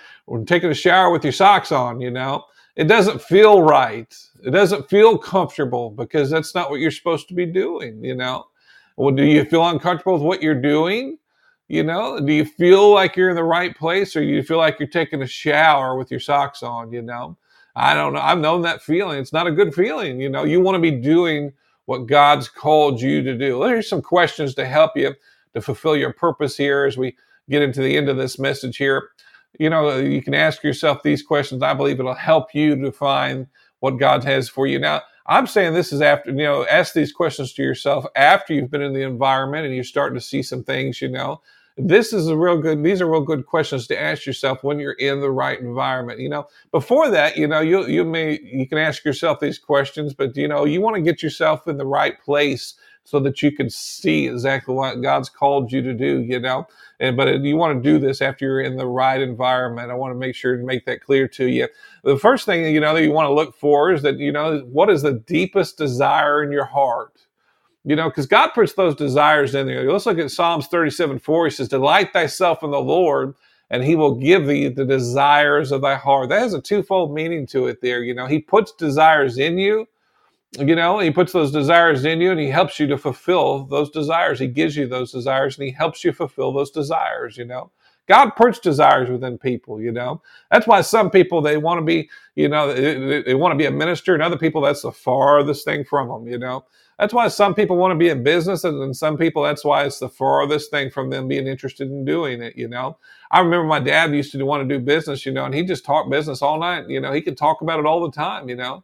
[0.48, 2.02] taking a shower with your socks on.
[2.02, 2.46] You know,
[2.76, 4.14] it doesn't feel right.
[4.44, 8.04] It doesn't feel comfortable because that's not what you're supposed to be doing.
[8.04, 8.46] You know,
[8.96, 11.20] well, do you feel uncomfortable with what you're doing?
[11.70, 14.80] You know, do you feel like you're in the right place, or you feel like
[14.80, 16.94] you're taking a shower with your socks on?
[16.94, 17.38] You know,
[17.76, 18.22] I don't know.
[18.22, 19.20] I've known that feeling.
[19.20, 20.22] It's not a good feeling.
[20.22, 21.52] You know, you want to be doing
[21.86, 23.62] what God's called you to do.
[23.64, 25.14] Here's some questions to help you
[25.54, 27.16] to fulfill your purpose here as we
[27.50, 29.10] get into the end of this message here.
[29.60, 31.64] You know, you can ask yourself these questions.
[31.64, 33.48] I believe it'll help you to find
[33.80, 34.80] what God has for you.
[34.80, 38.72] Now, I'm saying this is after, you know, ask these questions to yourself after you've
[38.72, 41.42] been in the environment and you're starting to see some things, you know.
[41.78, 44.94] This is a real good, these are real good questions to ask yourself when you're
[44.94, 46.22] in the right environment.
[46.22, 50.16] You know, before that, you know, you you may you can ask yourself these questions,
[50.16, 53.52] but you know, you want to get yourself in the right place so that you
[53.52, 56.68] can see exactly what God's called you to do, you know.
[57.00, 59.92] And but you want to do this after you're in the right environment.
[59.92, 61.68] I want to make sure to make that clear to you.
[62.06, 64.60] The first thing you know that you want to look for is that you know
[64.72, 67.27] what is the deepest desire in your heart.
[67.88, 69.92] You know, because God puts those desires in there.
[69.92, 71.46] Let's look at Psalms 37 4.
[71.48, 73.36] He says, Delight thyself in the Lord,
[73.72, 76.30] and he will give thee the desires of thy heart.
[76.30, 78.04] That has a twofold meaning to it there.
[78.04, 79.88] You know, he puts desires in you,
[80.60, 83.92] you know, he puts those desires in you and he helps you to fulfill those
[83.92, 84.40] desires.
[84.40, 87.72] He gives you those desires and he helps you fulfill those desires, you know.
[88.08, 90.22] God puts desires within people, you know.
[90.52, 93.66] That's why some people they want to be, you know, they, they want to be
[93.66, 96.66] a minister, and other people that's the farthest thing from them, you know.
[97.00, 100.00] That's why some people want to be in business, and, some people that's why it's
[100.00, 102.98] the farthest thing from them being interested in doing it, you know.
[103.32, 105.86] I remember my dad used to want to do business, you know, and he just
[105.86, 107.14] talked business all night, you know.
[107.14, 108.84] He could talk about it all the time, you know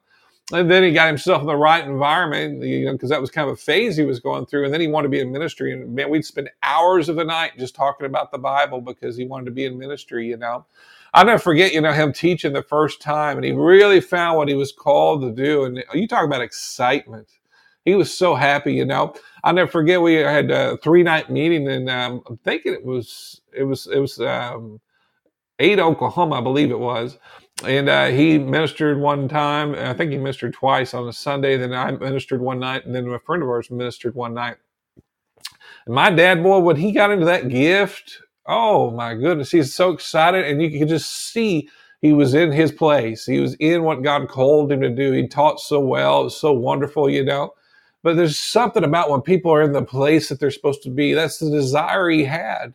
[0.51, 3.49] and then he got himself in the right environment, you know, because that was kind
[3.49, 4.66] of a phase he was going through.
[4.66, 5.72] And then he wanted to be in ministry.
[5.72, 9.26] And man, we'd spend hours of the night just talking about the Bible because he
[9.26, 10.66] wanted to be in ministry, you know.
[11.14, 14.47] I'll never forget, you know, him teaching the first time, and he really found what
[14.47, 15.64] he was called to do.
[15.64, 17.30] And you talk about excitement.
[17.86, 19.13] He was so happy, you know.
[19.43, 23.41] I'll never forget we had a three night meeting, and um, I'm thinking it was
[23.53, 24.81] it was it was um,
[25.59, 27.17] Ada, Oklahoma, I believe it was
[27.67, 29.75] and uh, he ministered one time.
[29.75, 31.57] I think he ministered twice on a Sunday.
[31.57, 34.57] Then I ministered one night, and then a friend of ours ministered one night.
[35.86, 39.91] And my dad, boy, when he got into that gift, oh my goodness, he's so
[39.91, 41.69] excited, and you could just see
[42.01, 43.25] he was in his place.
[43.25, 45.11] He was in what God called him to do.
[45.11, 47.53] He taught so well, it was so wonderful, you know.
[48.04, 51.14] But there's something about when people are in the place that they're supposed to be.
[51.14, 52.74] That's the desire he had.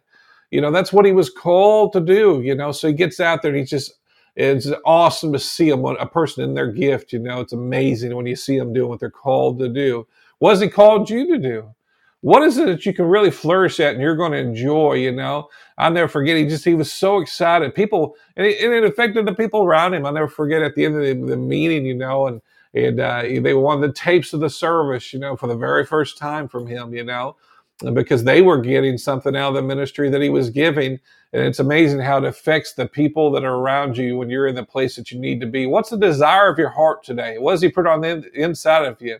[0.50, 2.72] You know, that's what he was called to do, you know.
[2.72, 3.92] So he gets out there and he's just
[4.38, 7.12] it's awesome to see a person in their gift.
[7.12, 10.06] You know, it's amazing when you see them doing what they're called to do.
[10.38, 11.74] What has He called you to do?
[12.20, 14.94] What is it that you can really flourish at and you're going to enjoy?
[14.94, 16.36] You know, I'll never forget.
[16.36, 17.74] He just he was so excited.
[17.74, 20.06] People and it, affected the people around him.
[20.06, 21.84] I'll never forget at the end of the, the meeting.
[21.84, 22.40] You know, and
[22.74, 25.12] and uh, they won the tapes of the service.
[25.12, 26.94] You know, for the very first time from him.
[26.94, 27.36] You know,
[27.92, 30.98] because they were getting something out of the ministry that he was giving.
[31.32, 34.54] And it's amazing how it affects the people that are around you when you're in
[34.54, 35.66] the place that you need to be.
[35.66, 37.36] What's the desire of your heart today?
[37.38, 39.18] What does he put on the inside of you?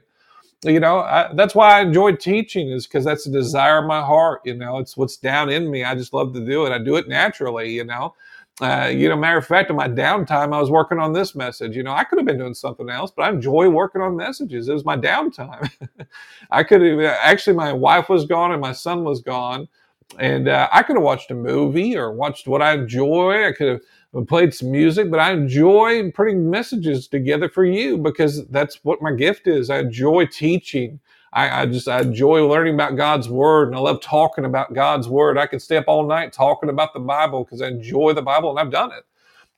[0.65, 4.01] You know, I, that's why I enjoy teaching is because that's the desire of my
[4.01, 4.41] heart.
[4.45, 5.85] You know, it's what's down in me.
[5.85, 6.73] I just love to do it.
[6.73, 8.15] I do it naturally, you know.
[8.61, 11.77] Uh, you know, matter of fact, in my downtime, I was working on this message.
[11.77, 14.69] You know, I could have been doing something else, but I enjoy working on messages.
[14.69, 15.71] It was my downtime.
[16.51, 19.69] I could have actually, my wife was gone and my son was gone,
[20.19, 23.47] and uh, I could have watched a movie or watched what I enjoy.
[23.47, 23.81] I could
[24.13, 29.01] have played some music, but I enjoy putting messages together for you because that's what
[29.01, 29.71] my gift is.
[29.71, 30.99] I enjoy teaching.
[31.33, 35.09] I, I, just I enjoy learning about God's word and I love talking about God's
[35.09, 35.39] word.
[35.39, 38.51] I can stay up all night talking about the Bible because I enjoy the Bible
[38.51, 39.05] and I've done it.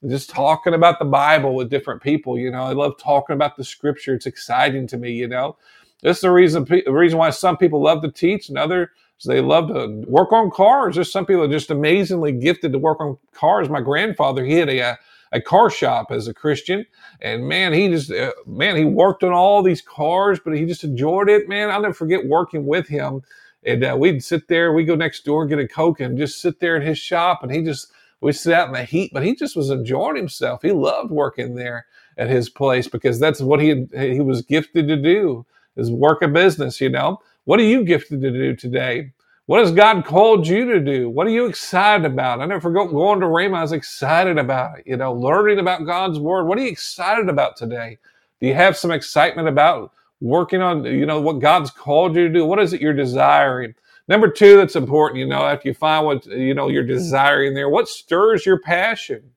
[0.08, 2.64] Just talking about the Bible with different people, you know.
[2.64, 4.14] I love talking about the Scripture.
[4.14, 5.56] It's exciting to me, you know.
[6.02, 8.88] This is the reason the reason why some people love to teach and others
[9.26, 10.94] they love to work on cars.
[10.94, 13.68] There's some people are just amazingly gifted to work on cars.
[13.68, 14.98] My grandfather, he had a, a
[15.38, 16.86] car shop as a Christian.
[17.20, 20.82] And man, he just, uh, man, he worked on all these cars, but he just
[20.82, 21.46] enjoyed it.
[21.46, 23.22] Man, I'll never forget working with him.
[23.64, 26.58] And uh, we'd sit there, we'd go next door, get a Coke, and just sit
[26.58, 27.42] there in his shop.
[27.42, 30.62] And he just we sit out in the heat, but he just was enjoying himself.
[30.62, 31.86] He loved working there
[32.18, 36.22] at his place because that's what he had, he was gifted to do is work
[36.22, 36.80] a business.
[36.80, 39.12] You know, what are you gifted to do today?
[39.51, 41.11] What has God called you to do?
[41.11, 42.38] What are you excited about?
[42.38, 43.57] I never forget going to Rhema.
[43.57, 44.86] I was excited about it.
[44.86, 46.44] You know, learning about God's word.
[46.44, 47.98] What are you excited about today?
[48.40, 49.90] Do you have some excitement about
[50.20, 52.44] working on, you know, what God's called you to do?
[52.44, 53.74] What is it you're desiring?
[54.07, 57.68] Number two, that's important, you know, after you find what, you know, you're desiring there,
[57.68, 59.32] what stirs your passion?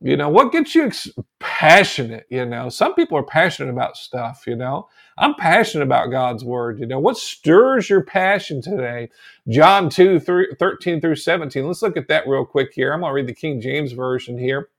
[0.00, 2.26] You know, what gets you ex- passionate?
[2.30, 4.88] You know, some people are passionate about stuff, you know.
[5.18, 6.80] I'm passionate about God's word.
[6.80, 9.10] You know, what stirs your passion today?
[9.48, 11.66] John 2, 3, 13 through 17.
[11.66, 12.92] Let's look at that real quick here.
[12.92, 14.70] I'm going to read the King James Version here.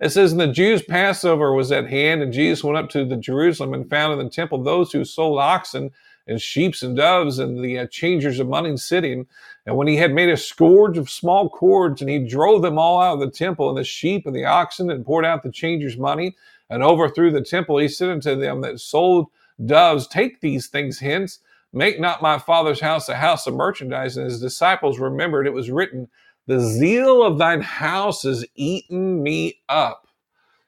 [0.00, 3.16] It says, And the Jews' Passover was at hand, and Jesus went up to the
[3.16, 5.90] Jerusalem and found in the temple those who sold oxen
[6.28, 9.26] and sheep and doves and the uh, changers of money sitting.
[9.66, 13.00] And when he had made a scourge of small cords, and he drove them all
[13.00, 15.96] out of the temple, and the sheep and the oxen, and poured out the changers'
[15.96, 16.36] money,
[16.70, 19.26] and overthrew the temple, he said unto them that sold
[19.64, 21.40] doves, Take these things hence,
[21.72, 24.16] make not my father's house a house of merchandise.
[24.16, 26.08] And his disciples remembered it was written,
[26.46, 30.06] The zeal of thine house has eaten me up.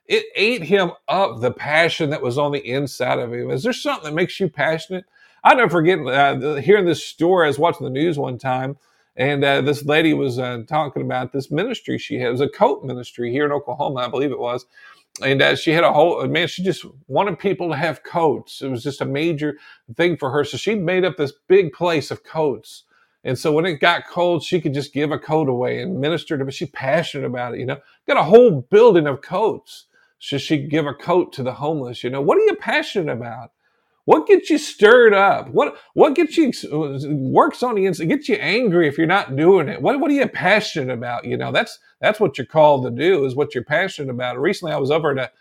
[0.07, 3.51] It ate him up, the passion that was on the inside of him.
[3.51, 5.05] Is there something that makes you passionate?
[5.45, 7.47] I never forget uh, hearing this story.
[7.47, 8.77] I was watching the news one time,
[9.17, 12.29] and uh, this lady was uh, talking about this ministry she had.
[12.29, 14.67] It was a coat ministry here in Oklahoma, I believe it was.
[15.23, 16.49] And uh, she had a whole man.
[16.49, 18.63] She just wanted people to have coats.
[18.63, 19.59] It was just a major
[19.97, 20.45] thing for her.
[20.45, 22.85] So she made up this big place of coats.
[23.25, 26.39] And so when it got cold, she could just give a coat away and minister
[26.39, 26.45] to.
[26.45, 27.61] But she's passionate about it.
[27.61, 29.87] You know, got a whole building of coats.
[30.19, 32.03] So she give a coat to the homeless.
[32.03, 33.51] You know, what are you passionate about?
[34.05, 35.51] What gets you stirred up?
[35.51, 36.53] What what gets you
[37.09, 38.09] works on the inside?
[38.09, 39.81] Gets you angry if you're not doing it?
[39.81, 41.25] What what are you passionate about?
[41.25, 43.25] You know, that's that's what you're called to do.
[43.25, 44.41] Is what you're passionate about.
[44.41, 45.33] Recently, I was over at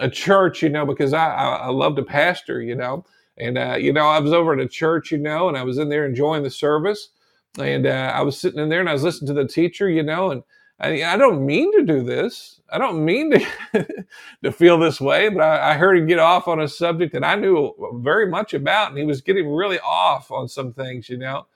[0.00, 3.04] a, a church, you know, because I, I I love to pastor, you know,
[3.38, 5.78] and uh, you know I was over at a church, you know, and I was
[5.78, 7.10] in there enjoying the service,
[7.58, 10.04] and uh, I was sitting in there and I was listening to the teacher, you
[10.04, 10.44] know, and
[10.80, 12.60] I, I don't mean to do this.
[12.70, 13.86] I don't mean to
[14.42, 17.24] to feel this way, but I, I, heard him get off on a subject that
[17.24, 17.72] I knew
[18.02, 21.46] very much about, and he was getting really off on some things, you know.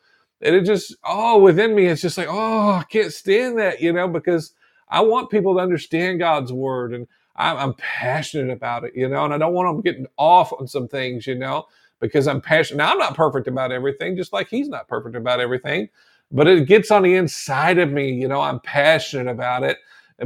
[0.41, 3.93] And it just, oh, within me, it's just like, oh, I can't stand that, you
[3.93, 4.53] know, because
[4.89, 9.25] I want people to understand God's word, and I'm, I'm passionate about it, you know,
[9.25, 11.67] and I don't want them getting off on some things, you know,
[11.99, 12.79] because I'm passionate.
[12.79, 15.89] Now, I'm not perfect about everything, just like he's not perfect about everything
[16.31, 18.13] but it gets on the inside of me.
[18.13, 19.79] You know, I'm passionate about it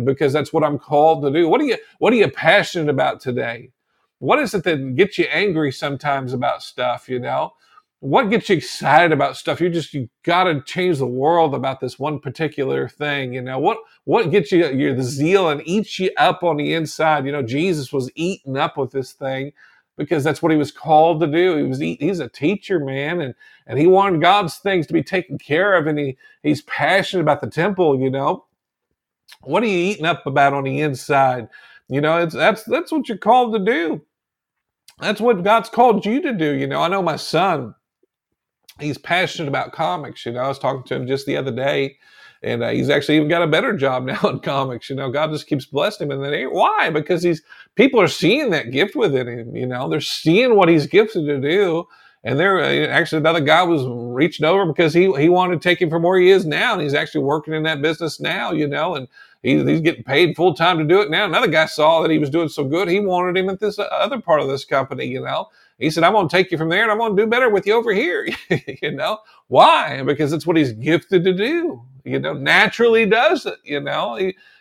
[0.05, 1.49] because that's what I'm called to do.
[1.49, 3.71] What are you What are you passionate about today?
[4.19, 7.09] What is it that gets you angry sometimes about stuff?
[7.09, 7.53] You know,
[8.01, 9.61] what gets you excited about stuff?
[9.61, 13.35] You just you got to change the world about this one particular thing.
[13.35, 17.27] You know, what what gets you your zeal and eats you up on the inside?
[17.27, 19.53] You know, Jesus was eaten up with this thing
[19.97, 21.57] because that's what he was called to do.
[21.57, 23.35] He was he's a teacher, man, and
[23.67, 27.41] and he wanted God's things to be taken care of, and he he's passionate about
[27.41, 28.01] the temple.
[28.01, 28.47] You know,
[29.43, 31.49] what are you eating up about on the inside?
[31.89, 34.03] You know, it's that's that's what you're called to do.
[35.01, 36.53] That's what God's called you to do.
[36.55, 37.75] You know, I know my son.
[38.81, 40.25] He's passionate about comics.
[40.25, 41.97] You know, I was talking to him just the other day
[42.43, 44.91] and uh, he's actually even got a better job now in comics.
[44.91, 46.91] You know, God just keeps blessing him, and then why?
[46.91, 47.43] Because he's
[47.75, 49.57] people are seeing that gift within him.
[49.57, 51.87] You know, they're seeing what he's gifted to do,
[52.25, 55.81] and there uh, actually another guy was reaching over because he he wanted to take
[55.81, 58.53] him from where he is now, and he's actually working in that business now.
[58.53, 59.09] You know, and
[59.43, 61.25] he's, he's getting paid full time to do it now.
[61.25, 64.21] Another guy saw that he was doing so good, he wanted him at this other
[64.21, 65.07] part of this company.
[65.07, 65.49] You know.
[65.83, 67.51] He said, I'm going to take you from there and I'm going to do better
[67.51, 68.29] with you over here.
[68.83, 69.19] you know,
[69.49, 70.03] why?
[70.03, 74.17] Because it's what he's gifted to do you know, naturally does it, you know.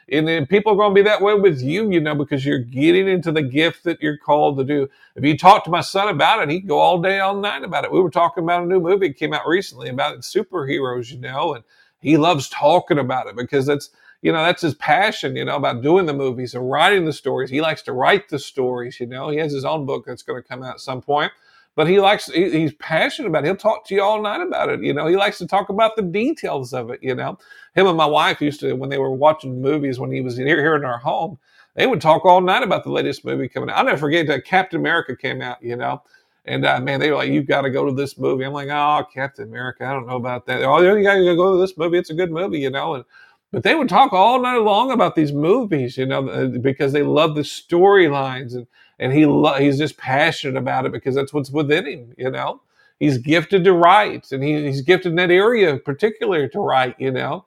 [0.09, 2.59] And then people are going to be that way with you, you know, because you're
[2.59, 4.89] getting into the gift that you're called to do.
[5.15, 7.86] If you talk to my son about it, he'd go all day, all night about
[7.86, 7.91] it.
[7.91, 11.53] We were talking about a new movie that came out recently about superheroes, you know,
[11.53, 11.63] and
[11.99, 13.89] he loves talking about it because that's,
[14.22, 17.49] you know, that's his passion, you know, about doing the movies and writing the stories.
[17.49, 19.30] He likes to write the stories, you know.
[19.30, 21.32] He has his own book that's going to come out at some point
[21.76, 23.47] but he likes he, he's passionate about it.
[23.47, 24.82] He'll talk to you all night about it.
[24.84, 26.99] You know, he likes to talk about the details of it.
[27.01, 27.38] You know,
[27.76, 30.61] him and my wife used to when they were watching movies when he was here
[30.61, 31.39] here in our home,
[31.76, 33.78] they would talk all night about the latest movie coming out.
[33.78, 35.61] I'll never forget that Captain America came out.
[35.61, 36.03] You know.
[36.45, 38.69] And uh, man, they were like, "You've got to go to this movie." I'm like,
[38.69, 41.78] "Oh, Captain America, I don't know about that." Oh, you got to go to this
[41.78, 41.99] movie.
[41.99, 42.95] It's a good movie, you know.
[42.95, 43.05] And
[43.52, 47.04] but they would talk all night long about these movies, you know, uh, because they
[47.04, 48.68] love the storylines and
[48.99, 52.14] and he lo- he's just passionate about it because that's what's within him.
[52.18, 52.62] You know,
[52.99, 56.95] he's gifted to write, and he, he's gifted in that area particularly to write.
[56.99, 57.45] You know,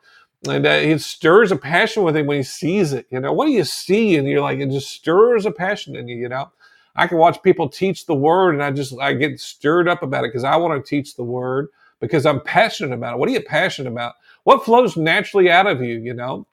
[0.49, 3.07] and uh, it stirs a passion with him when he sees it.
[3.11, 4.17] You know, what do you see?
[4.17, 6.17] And you're like, it just stirs a passion in you.
[6.17, 6.51] You know,
[6.97, 10.25] I can watch people teach the word, and I just I get stirred up about
[10.25, 11.69] it because I want to teach the word
[12.01, 13.19] because I'm passionate about it.
[13.19, 14.15] What are you passionate about?
[14.45, 15.99] What flows naturally out of you?
[15.99, 16.47] You know,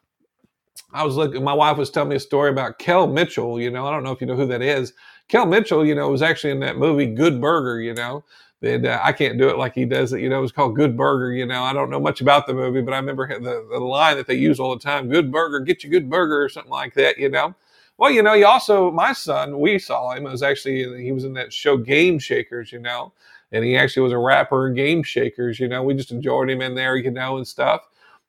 [0.94, 1.44] I was looking.
[1.44, 3.60] My wife was telling me a story about Kel Mitchell.
[3.62, 4.94] You know, I don't know if you know who that is.
[5.28, 7.82] Kel Mitchell, you know, was actually in that movie Good Burger.
[7.82, 8.24] You know,
[8.62, 10.22] and uh, I can't do it like he does it.
[10.22, 11.34] You know, it was called Good Burger.
[11.34, 14.18] You know, I don't know much about the movie, but I remember the, the line
[14.18, 16.94] that they use all the time: "Good burger, get you good burger," or something like
[16.96, 17.18] that.
[17.18, 17.56] You know.
[17.98, 20.26] Well, you know, he also my son, we saw him.
[20.26, 22.72] It was actually he was in that show Game Shakers.
[22.72, 23.14] You know,
[23.52, 25.60] and he actually was a rapper in Game Shakers.
[25.60, 26.96] You know, we just enjoyed him in there.
[26.96, 27.82] You know, and stuff.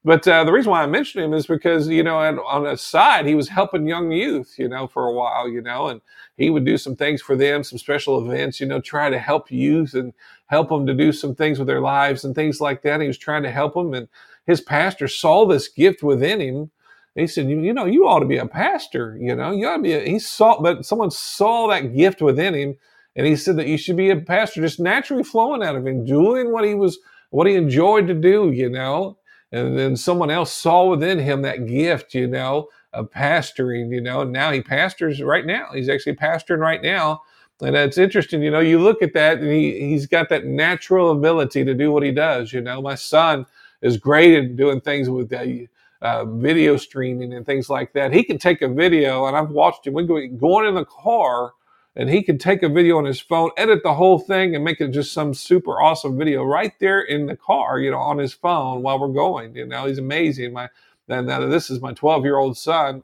[0.04, 3.26] But uh, the reason why I mentioned him is because you know, on a side,
[3.26, 6.00] he was helping young youth, you know, for a while, you know, and
[6.36, 9.50] he would do some things for them, some special events, you know, try to help
[9.50, 10.12] youth and
[10.46, 13.00] help them to do some things with their lives and things like that.
[13.00, 14.08] He was trying to help them, and
[14.44, 16.70] his pastor saw this gift within him.
[17.14, 19.16] He said, you, you know, you ought to be a pastor.
[19.20, 19.92] You know, you ought to be.
[19.92, 22.76] A, he saw, but someone saw that gift within him,
[23.16, 26.04] and he said that you should be a pastor, just naturally flowing out of him,
[26.04, 26.98] doing what he was,
[27.30, 28.50] what he enjoyed to do.
[28.52, 29.18] You know,
[29.52, 34.22] and then someone else saw within him that gift, you know, of pastoring, you know,
[34.22, 35.68] and now he pastors right now.
[35.72, 37.22] He's actually pastoring right now.
[37.60, 41.12] And it's interesting, you know, you look at that and he, he's got that natural
[41.12, 42.52] ability to do what he does.
[42.52, 43.46] You know, my son
[43.82, 45.44] is great at doing things with uh,
[46.00, 48.12] uh, video streaming and things like that.
[48.12, 49.94] He can take a video, and I've watched him.
[49.94, 51.52] We go going in the car
[51.94, 54.80] and he can take a video on his phone, edit the whole thing, and make
[54.80, 58.32] it just some super awesome video right there in the car, you know, on his
[58.32, 59.54] phone while we're going.
[59.54, 60.52] You know, he's amazing.
[60.52, 60.68] My
[61.08, 63.02] and now this is my 12 year old son.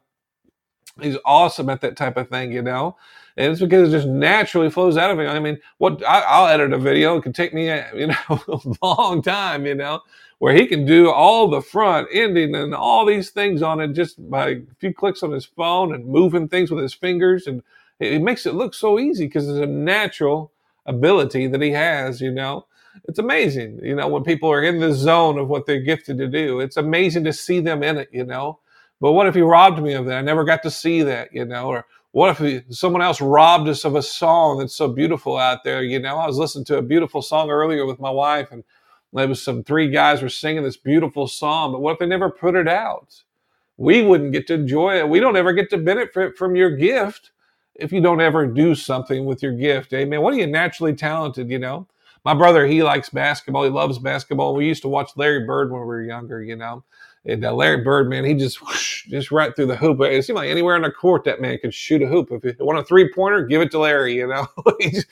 [1.00, 2.96] He's awesome at that type of thing, you know.
[3.36, 5.28] And it's because it just naturally flows out of him.
[5.28, 7.16] I mean, what I, will edit a video.
[7.16, 10.00] It can take me, uh, you know, a long time, you know,
[10.38, 14.28] where he can do all the front ending and all these things on it just
[14.30, 17.62] by a few clicks on his phone and moving things with his fingers and
[18.00, 20.52] it makes it look so easy because it's a natural
[20.86, 22.66] ability that he has, you know.
[23.06, 26.28] It's amazing, you know, when people are in the zone of what they're gifted to
[26.28, 26.60] do.
[26.60, 28.58] It's amazing to see them in it, you know.
[29.00, 30.18] But what if he robbed me of that?
[30.18, 31.68] I never got to see that, you know.
[31.68, 35.62] Or what if he, someone else robbed us of a song that's so beautiful out
[35.64, 36.16] there, you know?
[36.18, 38.64] I was listening to a beautiful song earlier with my wife, and
[39.12, 41.72] there was some three guys were singing this beautiful song.
[41.72, 43.22] But what if they never put it out?
[43.76, 45.08] We wouldn't get to enjoy it.
[45.08, 47.30] We don't ever get to benefit from your gift
[47.78, 49.92] if you don't ever do something with your gift.
[49.92, 50.20] Amen.
[50.20, 51.86] What are you naturally talented, you know?
[52.24, 53.64] My brother, he likes basketball.
[53.64, 54.54] He loves basketball.
[54.54, 56.84] We used to watch Larry Bird when we were younger, you know.
[57.28, 60.00] And uh, Larry Bird, man, he just whoosh, just right through the hoop.
[60.00, 62.30] It seemed like anywhere in the court that man could shoot a hoop.
[62.32, 64.14] If you want a three pointer, give it to Larry.
[64.14, 64.46] You know,
[64.80, 65.06] he, just,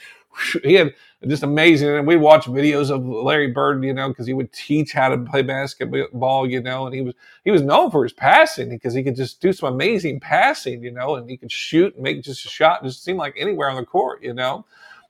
[0.64, 0.94] he had
[1.26, 1.90] just amazing.
[1.90, 5.18] And we watch videos of Larry Bird, you know, because he would teach how to
[5.18, 7.12] play basketball, you know, and he was
[7.44, 10.92] he was known for his passing because he could just do some amazing passing, you
[10.92, 12.82] know, and he could shoot and make just a shot.
[12.82, 14.64] Just seemed like anywhere on the court, you know.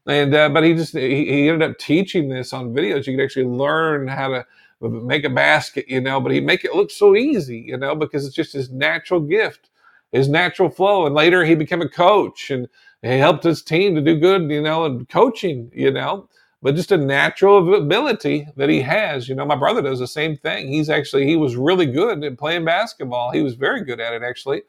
[0.07, 3.07] And uh, but he just he, he ended up teaching this on videos.
[3.07, 4.47] You could actually learn how to
[4.81, 8.27] make a basket, you know, but he make it look so easy, you know, because
[8.27, 9.71] it's just his natural gift,
[10.13, 11.07] his natural flow.
[11.07, 12.69] And later he became a coach and
[13.03, 16.29] he helped his team to do good, you know, and coaching, you know,
[16.63, 19.29] but just a natural ability that he has.
[19.29, 20.69] You know, my brother does the same thing.
[20.69, 23.31] He's actually, he was really good at playing basketball.
[23.31, 24.63] He was very good at it, actually.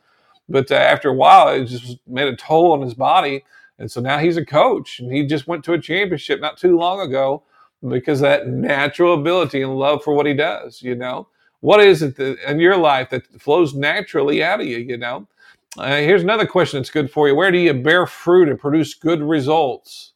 [0.49, 3.43] But uh, after a while, it just made a toll on his body.
[3.79, 6.77] And so now he's a coach and he just went to a championship not too
[6.77, 7.43] long ago
[7.87, 11.27] because that natural ability and love for what he does, you know.
[11.61, 15.27] What is it that, in your life that flows naturally out of you, you know?
[15.77, 17.35] Uh, here's another question that's good for you.
[17.35, 20.13] Where do you bear fruit and produce good results?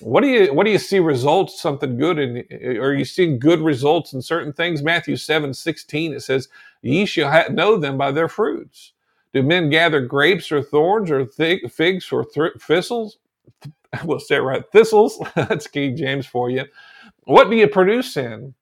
[0.00, 2.44] What do you what do you see results something good in
[2.78, 4.82] are you seeing good results in certain things?
[4.82, 6.48] Matthew 7, 16, it says,
[6.82, 8.92] Ye shall ha- know them by their fruits.
[9.34, 13.18] Do men gather grapes or thorns or th- figs or th- thistles?
[14.04, 14.64] We'll say it right.
[14.72, 15.22] Thistles.
[15.36, 16.64] That's King James for you.
[17.28, 18.54] What do you produce in?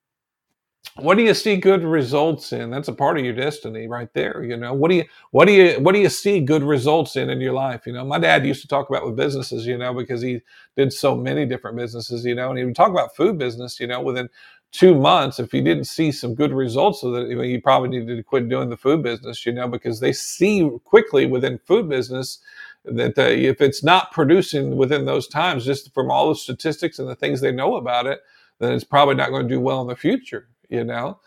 [0.97, 2.69] What do you see good results in?
[2.69, 4.43] That's a part of your destiny right there.
[4.43, 7.31] You know, what do you what do you what do you see good results in
[7.31, 7.87] in your life?
[7.87, 10.41] You know, my dad used to talk about with businesses, you know, because he
[10.77, 13.87] did so many different businesses, you know, and he would talk about food business, you
[13.87, 14.29] know, within
[14.73, 18.23] two months, if he didn't see some good results of it, he probably needed to
[18.25, 22.41] quit doing the food business, you know, because they see quickly within food business
[22.85, 27.09] that uh, if it's not producing within those times, just from all the statistics and
[27.09, 28.21] the things they know about it,
[28.59, 31.19] then it's probably not going to do well in the future, you know?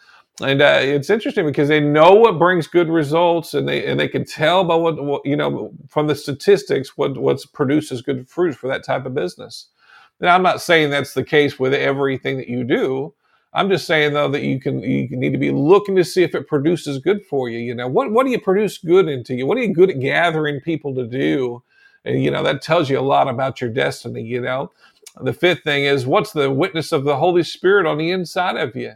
[0.41, 4.07] And uh, it's interesting because they know what brings good results, and they and they
[4.07, 8.55] can tell by what, what you know from the statistics what what produces good fruit
[8.55, 9.67] for that type of business.
[10.21, 13.13] Now, I'm not saying that's the case with everything that you do,
[13.53, 16.36] I'm just saying though that you can you need to be looking to see if
[16.36, 17.57] it produces good for you.
[17.57, 19.47] You know, what what do you produce good into you?
[19.47, 21.63] What are you good at gathering people to do?
[22.05, 24.71] And you know, that tells you a lot about your destiny, you know.
[25.22, 28.76] The fifth thing is what's the witness of the Holy Spirit on the inside of
[28.76, 28.93] you?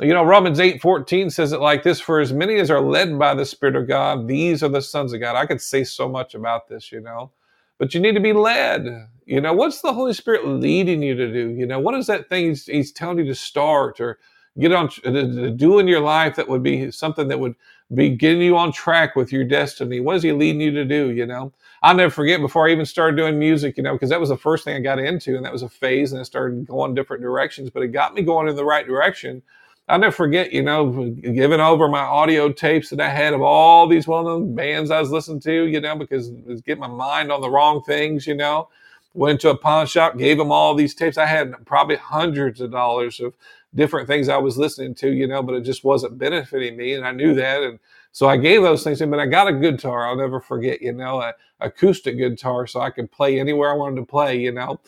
[0.00, 3.18] You know, Romans 8 14 says it like this For as many as are led
[3.18, 5.36] by the Spirit of God, these are the sons of God.
[5.36, 7.30] I could say so much about this, you know,
[7.78, 9.08] but you need to be led.
[9.26, 11.50] You know, what's the Holy Spirit leading you to do?
[11.50, 14.18] You know, what is that thing he's, he's telling you to start or
[14.58, 17.54] get on to do in your life that would be something that would
[17.94, 20.00] be getting you on track with your destiny?
[20.00, 21.12] What is he leading you to do?
[21.12, 21.52] You know,
[21.84, 24.38] I'll never forget before I even started doing music, you know, because that was the
[24.38, 27.22] first thing I got into and that was a phase and I started going different
[27.22, 29.42] directions, but it got me going in the right direction.
[29.86, 33.86] I'll never forget, you know, giving over my audio tapes that I had of all
[33.86, 37.30] these well-known bands I was listening to, you know, because it was getting my mind
[37.30, 38.68] on the wrong things, you know
[39.14, 41.16] went to a pawn shop, gave them all these tapes.
[41.16, 43.32] I had probably hundreds of dollars of
[43.74, 46.94] different things I was listening to, you know, but it just wasn't benefiting me.
[46.94, 47.62] And I knew that.
[47.62, 47.78] And
[48.14, 50.06] so I gave those things but I got a guitar.
[50.06, 53.96] I'll never forget, you know, a acoustic guitar so I could play anywhere I wanted
[53.96, 54.78] to play, you know.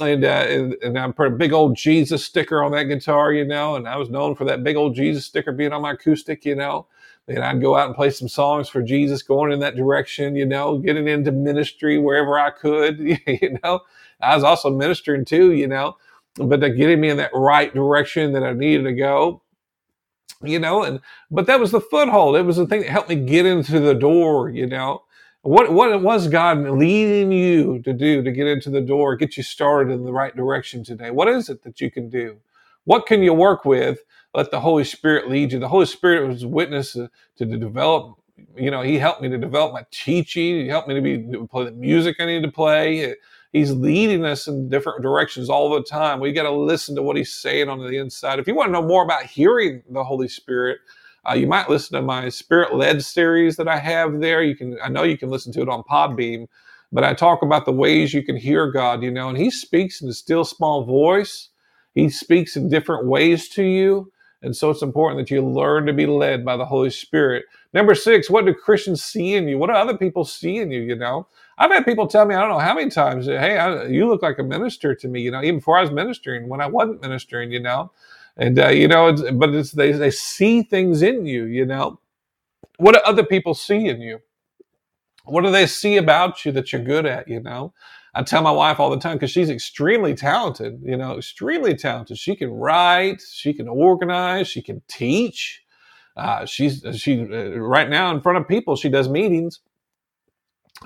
[0.00, 3.44] And, uh, and, and I put a big old Jesus sticker on that guitar, you
[3.44, 6.44] know, and I was known for that big old Jesus sticker being on my acoustic,
[6.44, 6.88] you know.
[7.28, 10.44] And I'd go out and play some songs for Jesus, going in that direction, you
[10.44, 13.78] know, getting into ministry wherever I could, you know.
[14.20, 15.98] I was also ministering too, you know,
[16.34, 19.41] but getting me in that right direction that I needed to go,
[20.44, 20.84] you know.
[20.84, 22.36] And but that was the foothold.
[22.36, 25.04] It was the thing that helped me get into the door, you know.
[25.42, 29.42] What what was God leading you to do to get into the door, get you
[29.44, 31.10] started in the right direction today?
[31.10, 32.38] What is it that you can do?
[32.84, 33.98] What can you work with
[34.34, 35.58] let the Holy Spirit lead you.
[35.58, 38.16] The Holy Spirit was witness to, to develop.
[38.56, 40.60] You know, He helped me to develop my teaching.
[40.60, 43.16] He helped me to be to play the music I need to play.
[43.52, 46.20] He's leading us in different directions all the time.
[46.20, 48.38] We got to listen to what He's saying on the inside.
[48.40, 50.80] If you want to know more about hearing the Holy Spirit,
[51.28, 54.42] uh, you might listen to my Spirit Led series that I have there.
[54.42, 56.48] You can, I know you can listen to it on Podbean,
[56.92, 59.02] but I talk about the ways you can hear God.
[59.02, 61.50] You know, and He speaks in a still small voice.
[61.94, 64.12] He speaks in different ways to you.
[64.42, 67.44] And so it's important that you learn to be led by the Holy Spirit.
[67.74, 69.58] Number six, what do Christians see in you?
[69.58, 70.80] What do other people see in you?
[70.82, 71.26] You know,
[71.58, 74.22] I've had people tell me, I don't know how many times, hey, I, you look
[74.22, 77.02] like a minister to me, you know, even before I was ministering, when I wasn't
[77.02, 77.92] ministering, you know.
[78.36, 82.00] And, uh, you know, it's, but it's, they, they see things in you, you know.
[82.78, 84.20] What do other people see in you?
[85.24, 87.74] What do they see about you that you're good at, you know?
[88.14, 92.18] I tell my wife all the time because she's extremely talented, you know, extremely talented.
[92.18, 95.62] She can write, she can organize, she can teach.
[96.16, 98.76] Uh, she's she uh, right now in front of people.
[98.76, 99.60] She does meetings,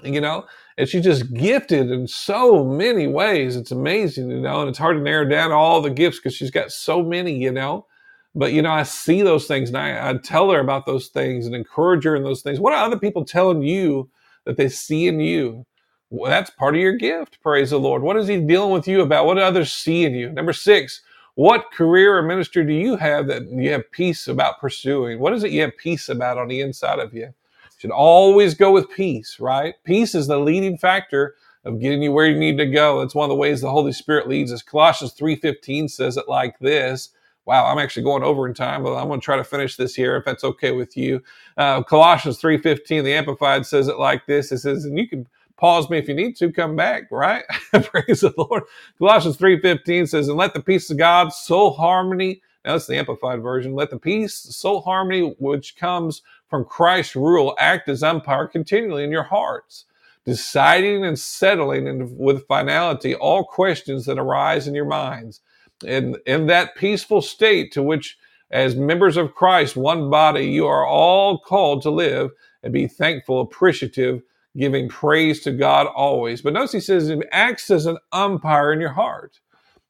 [0.05, 0.47] you know,
[0.79, 3.57] and she's just gifted in so many ways.
[3.57, 6.51] It's amazing, you know, and it's hard to narrow down all the gifts because she's
[6.51, 7.87] got so many, you know.
[8.35, 11.47] But you know, I see those things and I, I tell her about those things
[11.47, 12.61] and encourage her in those things.
[12.61, 14.11] What are other people telling you
[14.45, 15.67] that they see in you?
[16.11, 17.39] Well, that's part of your gift.
[17.43, 18.03] Praise the Lord.
[18.03, 19.27] What is He dealing with you about?
[19.27, 20.31] What others see in you?
[20.31, 21.03] Number six,
[21.35, 25.19] what career or ministry do you have that you have peace about pursuing?
[25.19, 27.35] What is it you have peace about on the inside of you?
[27.77, 29.75] Should always go with peace, right?
[29.85, 33.03] Peace is the leading factor of getting you where you need to go.
[33.03, 34.63] It's one of the ways the Holy Spirit leads us.
[34.63, 37.11] Colossians 3.15 says it like this.
[37.45, 39.95] Wow, I'm actually going over in time, but I'm going to try to finish this
[39.95, 41.23] here if that's okay with you.
[41.57, 44.51] Uh, Colossians 3.15, the Amplified says it like this.
[44.53, 47.45] It says, and you can pause me if you need to come back right
[47.85, 48.63] praise the lord
[48.99, 53.43] colossians 3.15 says and let the peace of god soul harmony now that's the amplified
[53.43, 59.05] version let the peace soul harmony which comes from christ's rule act as umpire continually
[59.05, 59.85] in your hearts
[60.25, 65.41] deciding and settling in, with finality all questions that arise in your minds
[65.87, 68.19] and in that peaceful state to which
[68.51, 72.31] as members of christ one body you are all called to live
[72.63, 74.23] and be thankful appreciative
[74.57, 76.43] giving praise to God always.
[76.43, 79.41] But notice he says it acts as an umpire in your heart.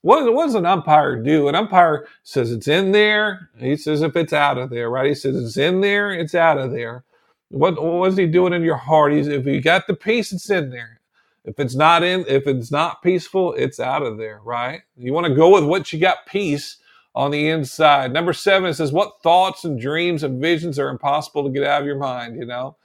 [0.06, 1.48] What, what does an umpire do?
[1.48, 3.50] An umpire says it's in there.
[3.58, 5.08] He says if it's out of there, right?
[5.08, 7.02] He says it's in there, it's out of there.
[7.48, 7.76] What,
[8.06, 9.12] is he doing in your heart?
[9.12, 11.00] He's, if you got the peace, it's in there.
[11.44, 14.82] If it's not in, if it's not peaceful, it's out of there, right?
[14.96, 16.76] You want to go with what you got peace
[17.16, 18.12] on the inside.
[18.12, 21.86] Number seven, says, what thoughts and dreams and visions are impossible to get out of
[21.86, 22.76] your mind, you know?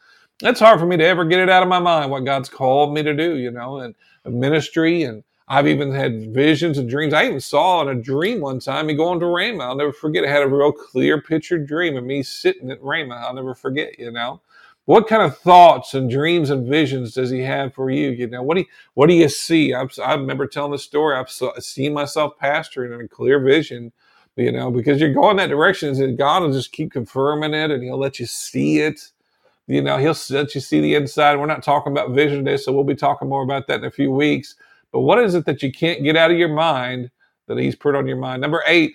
[0.44, 2.96] it's hard for me to ever get it out of my mind what God's called
[2.96, 3.94] me to do, you know, and
[4.26, 5.04] ministry.
[5.04, 7.14] And I've even had visions and dreams.
[7.14, 9.64] I even saw in a dream one time me going to Rhema.
[9.64, 10.24] I'll never forget.
[10.24, 13.18] I had a real clear picture dream of me sitting at Rhema.
[13.18, 14.42] I'll never forget, you know.
[14.86, 18.10] What kind of thoughts and dreams and visions does he have for you?
[18.10, 19.74] You know, what do you, what do you see?
[19.74, 21.16] I've, I remember telling the story.
[21.16, 23.92] I've seen myself pastoring in a clear vision
[24.36, 27.84] you know, because you're going that direction, and God will just keep confirming it, and
[27.84, 29.12] He'll let you see it.
[29.68, 31.38] You know, He'll let you see the inside.
[31.38, 33.92] We're not talking about vision today, so we'll be talking more about that in a
[33.92, 34.56] few weeks.
[34.92, 37.12] But what is it that you can't get out of your mind
[37.48, 38.42] that He's put on your mind?
[38.42, 38.94] Number eight,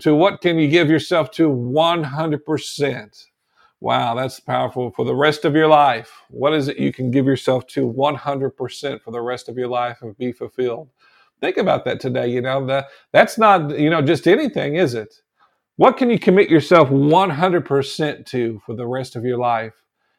[0.00, 3.26] to what can you give yourself to 100%?
[3.80, 6.12] Wow, that's powerful for the rest of your life.
[6.28, 10.02] What is it you can give yourself to 100% for the rest of your life
[10.02, 10.90] and be fulfilled?
[11.40, 12.28] Think about that today.
[12.28, 15.22] You know, that that's not, you know, just anything, is it?
[15.76, 19.72] What can you commit yourself 100% to for the rest of your life?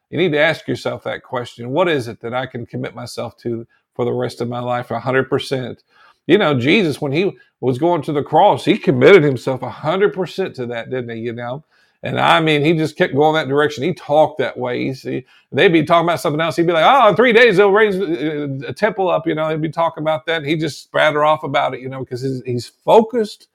[0.09, 1.69] You need to ask yourself that question.
[1.69, 4.89] What is it that I can commit myself to for the rest of my life
[4.89, 5.83] 100%?
[6.27, 10.65] You know, Jesus, when he was going to the cross, he committed himself 100% to
[10.67, 11.23] that, didn't he?
[11.23, 11.63] You know,
[12.03, 13.83] and I mean, he just kept going that direction.
[13.83, 14.85] He talked that way.
[14.85, 16.55] He, see, they'd be talking about something else.
[16.55, 19.35] He'd be like, "Oh, in three days they'll raise uh, uh, a temple up." You
[19.35, 20.43] know, he'd be talking about that.
[20.43, 21.81] He just spatter off about it.
[21.81, 23.49] You know, because he's, he's focused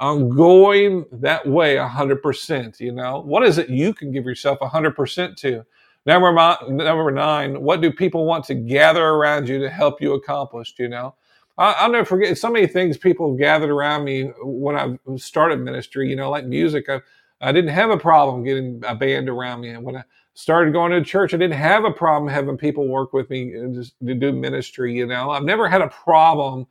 [0.00, 2.80] on going that way hundred percent.
[2.80, 5.66] You know, what is it you can give yourself hundred percent to?
[6.04, 6.32] Number
[6.68, 7.62] number nine.
[7.62, 10.74] What do people want to gather around you to help you accomplish?
[10.78, 11.14] You know.
[11.58, 16.08] I'll never forget so many things people have gathered around me when I started ministry,
[16.08, 16.88] you know, like music.
[16.88, 17.00] I,
[17.42, 19.68] I didn't have a problem getting a band around me.
[19.68, 23.12] And when I started going to church, I didn't have a problem having people work
[23.12, 24.94] with me to do ministry.
[24.94, 26.66] You know, I've never had a problem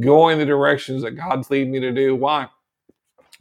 [0.00, 2.14] going the directions that God's leading me to do.
[2.14, 2.46] Why?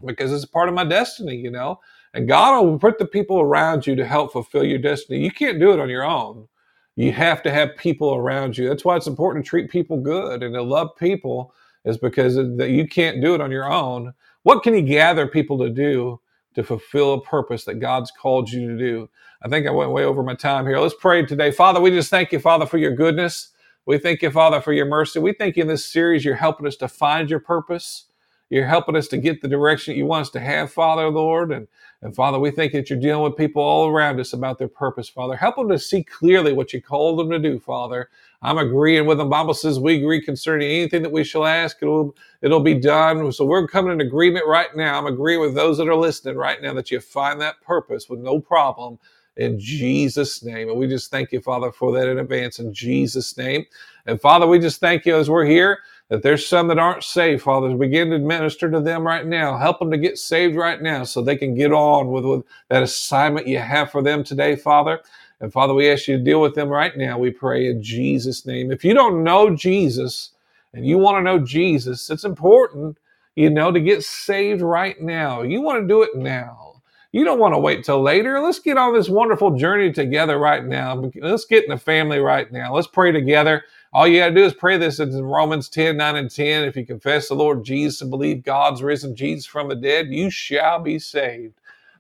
[0.04, 1.80] Because it's part of my destiny, you know.
[2.16, 5.20] And God will put the people around you to help fulfill your destiny.
[5.20, 6.48] You can't do it on your own.
[6.96, 8.68] You have to have people around you.
[8.68, 11.54] That's why it's important to treat people good and to love people,
[11.84, 14.14] is because that you can't do it on your own.
[14.42, 16.20] What can you gather people to do
[16.56, 19.10] to fulfill a purpose that God's called you to do.
[19.44, 20.80] I think I went way over my time here.
[20.80, 21.52] Let's pray today.
[21.52, 23.50] Father, we just thank you, Father, for your goodness.
[23.86, 25.20] We thank you, Father, for your mercy.
[25.20, 28.06] We thank you in this series, you're helping us to find your purpose.
[28.50, 31.52] You're helping us to get the direction you want us to have, Father, Lord.
[31.52, 31.68] And,
[32.02, 35.10] and Father, we think that you're dealing with people all around us about their purpose,
[35.10, 35.36] Father.
[35.36, 38.10] Help them to see clearly what you called them to do, Father.
[38.42, 39.30] I'm agreeing with them.
[39.30, 43.32] Bible says we agree concerning anything that we shall ask, it'll, it'll be done.
[43.32, 44.98] So we're coming in agreement right now.
[45.00, 48.20] I'm agreeing with those that are listening right now that you find that purpose with
[48.20, 49.00] no problem
[49.38, 50.70] in Jesus' name.
[50.70, 53.66] And we just thank you, Father, for that in advance in Jesus' name.
[54.06, 55.80] And Father, we just thank you as we're here
[56.10, 57.76] that there's some that aren't saved, Father.
[57.76, 59.58] Begin to minister to them right now.
[59.58, 62.84] Help them to get saved right now so they can get on with, with that
[62.84, 65.02] assignment you have for them today, Father.
[65.42, 67.18] And Father, we ask you to deal with them right now.
[67.18, 68.72] We pray in Jesus' name.
[68.72, 70.32] If you don't know Jesus
[70.74, 72.98] and you want to know Jesus, it's important,
[73.36, 75.42] you know, to get saved right now.
[75.42, 76.82] You want to do it now.
[77.12, 78.40] You don't want to wait till later.
[78.42, 81.12] Let's get on this wonderful journey together right now.
[81.16, 82.74] Let's get in the family right now.
[82.76, 83.64] Let's pray together.
[83.96, 86.66] All you got to do is pray this in Romans 10, 9, and 10.
[86.66, 90.30] If you confess the Lord Jesus and believe God's risen Jesus from the dead, you
[90.30, 91.54] shall be saved.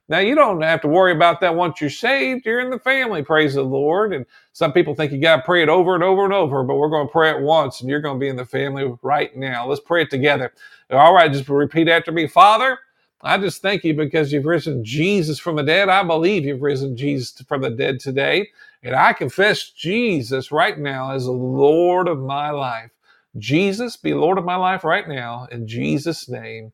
[0.09, 2.45] Now, you don't have to worry about that once you're saved.
[2.45, 4.11] You're in the family, praise the Lord.
[4.13, 6.75] And some people think you got to pray it over and over and over, but
[6.75, 9.33] we're going to pray it once and you're going to be in the family right
[9.33, 9.65] now.
[9.65, 10.51] Let's pray it together.
[10.91, 12.77] All right, just repeat after me Father,
[13.21, 15.87] I just thank you because you've risen Jesus from the dead.
[15.87, 18.49] I believe you've risen Jesus from the dead today.
[18.85, 22.91] And I confess Jesus right now as the Lord of my life.
[23.35, 25.47] Jesus, be Lord of my life right now.
[25.51, 26.71] In Jesus' name,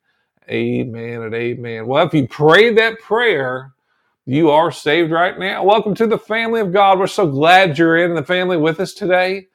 [0.50, 1.88] amen and amen.
[1.88, 3.72] Well, if you pray that prayer,
[4.26, 5.64] you are saved right now.
[5.64, 7.00] Welcome to the family of God.
[7.00, 9.48] We're so glad you're in the family with us today.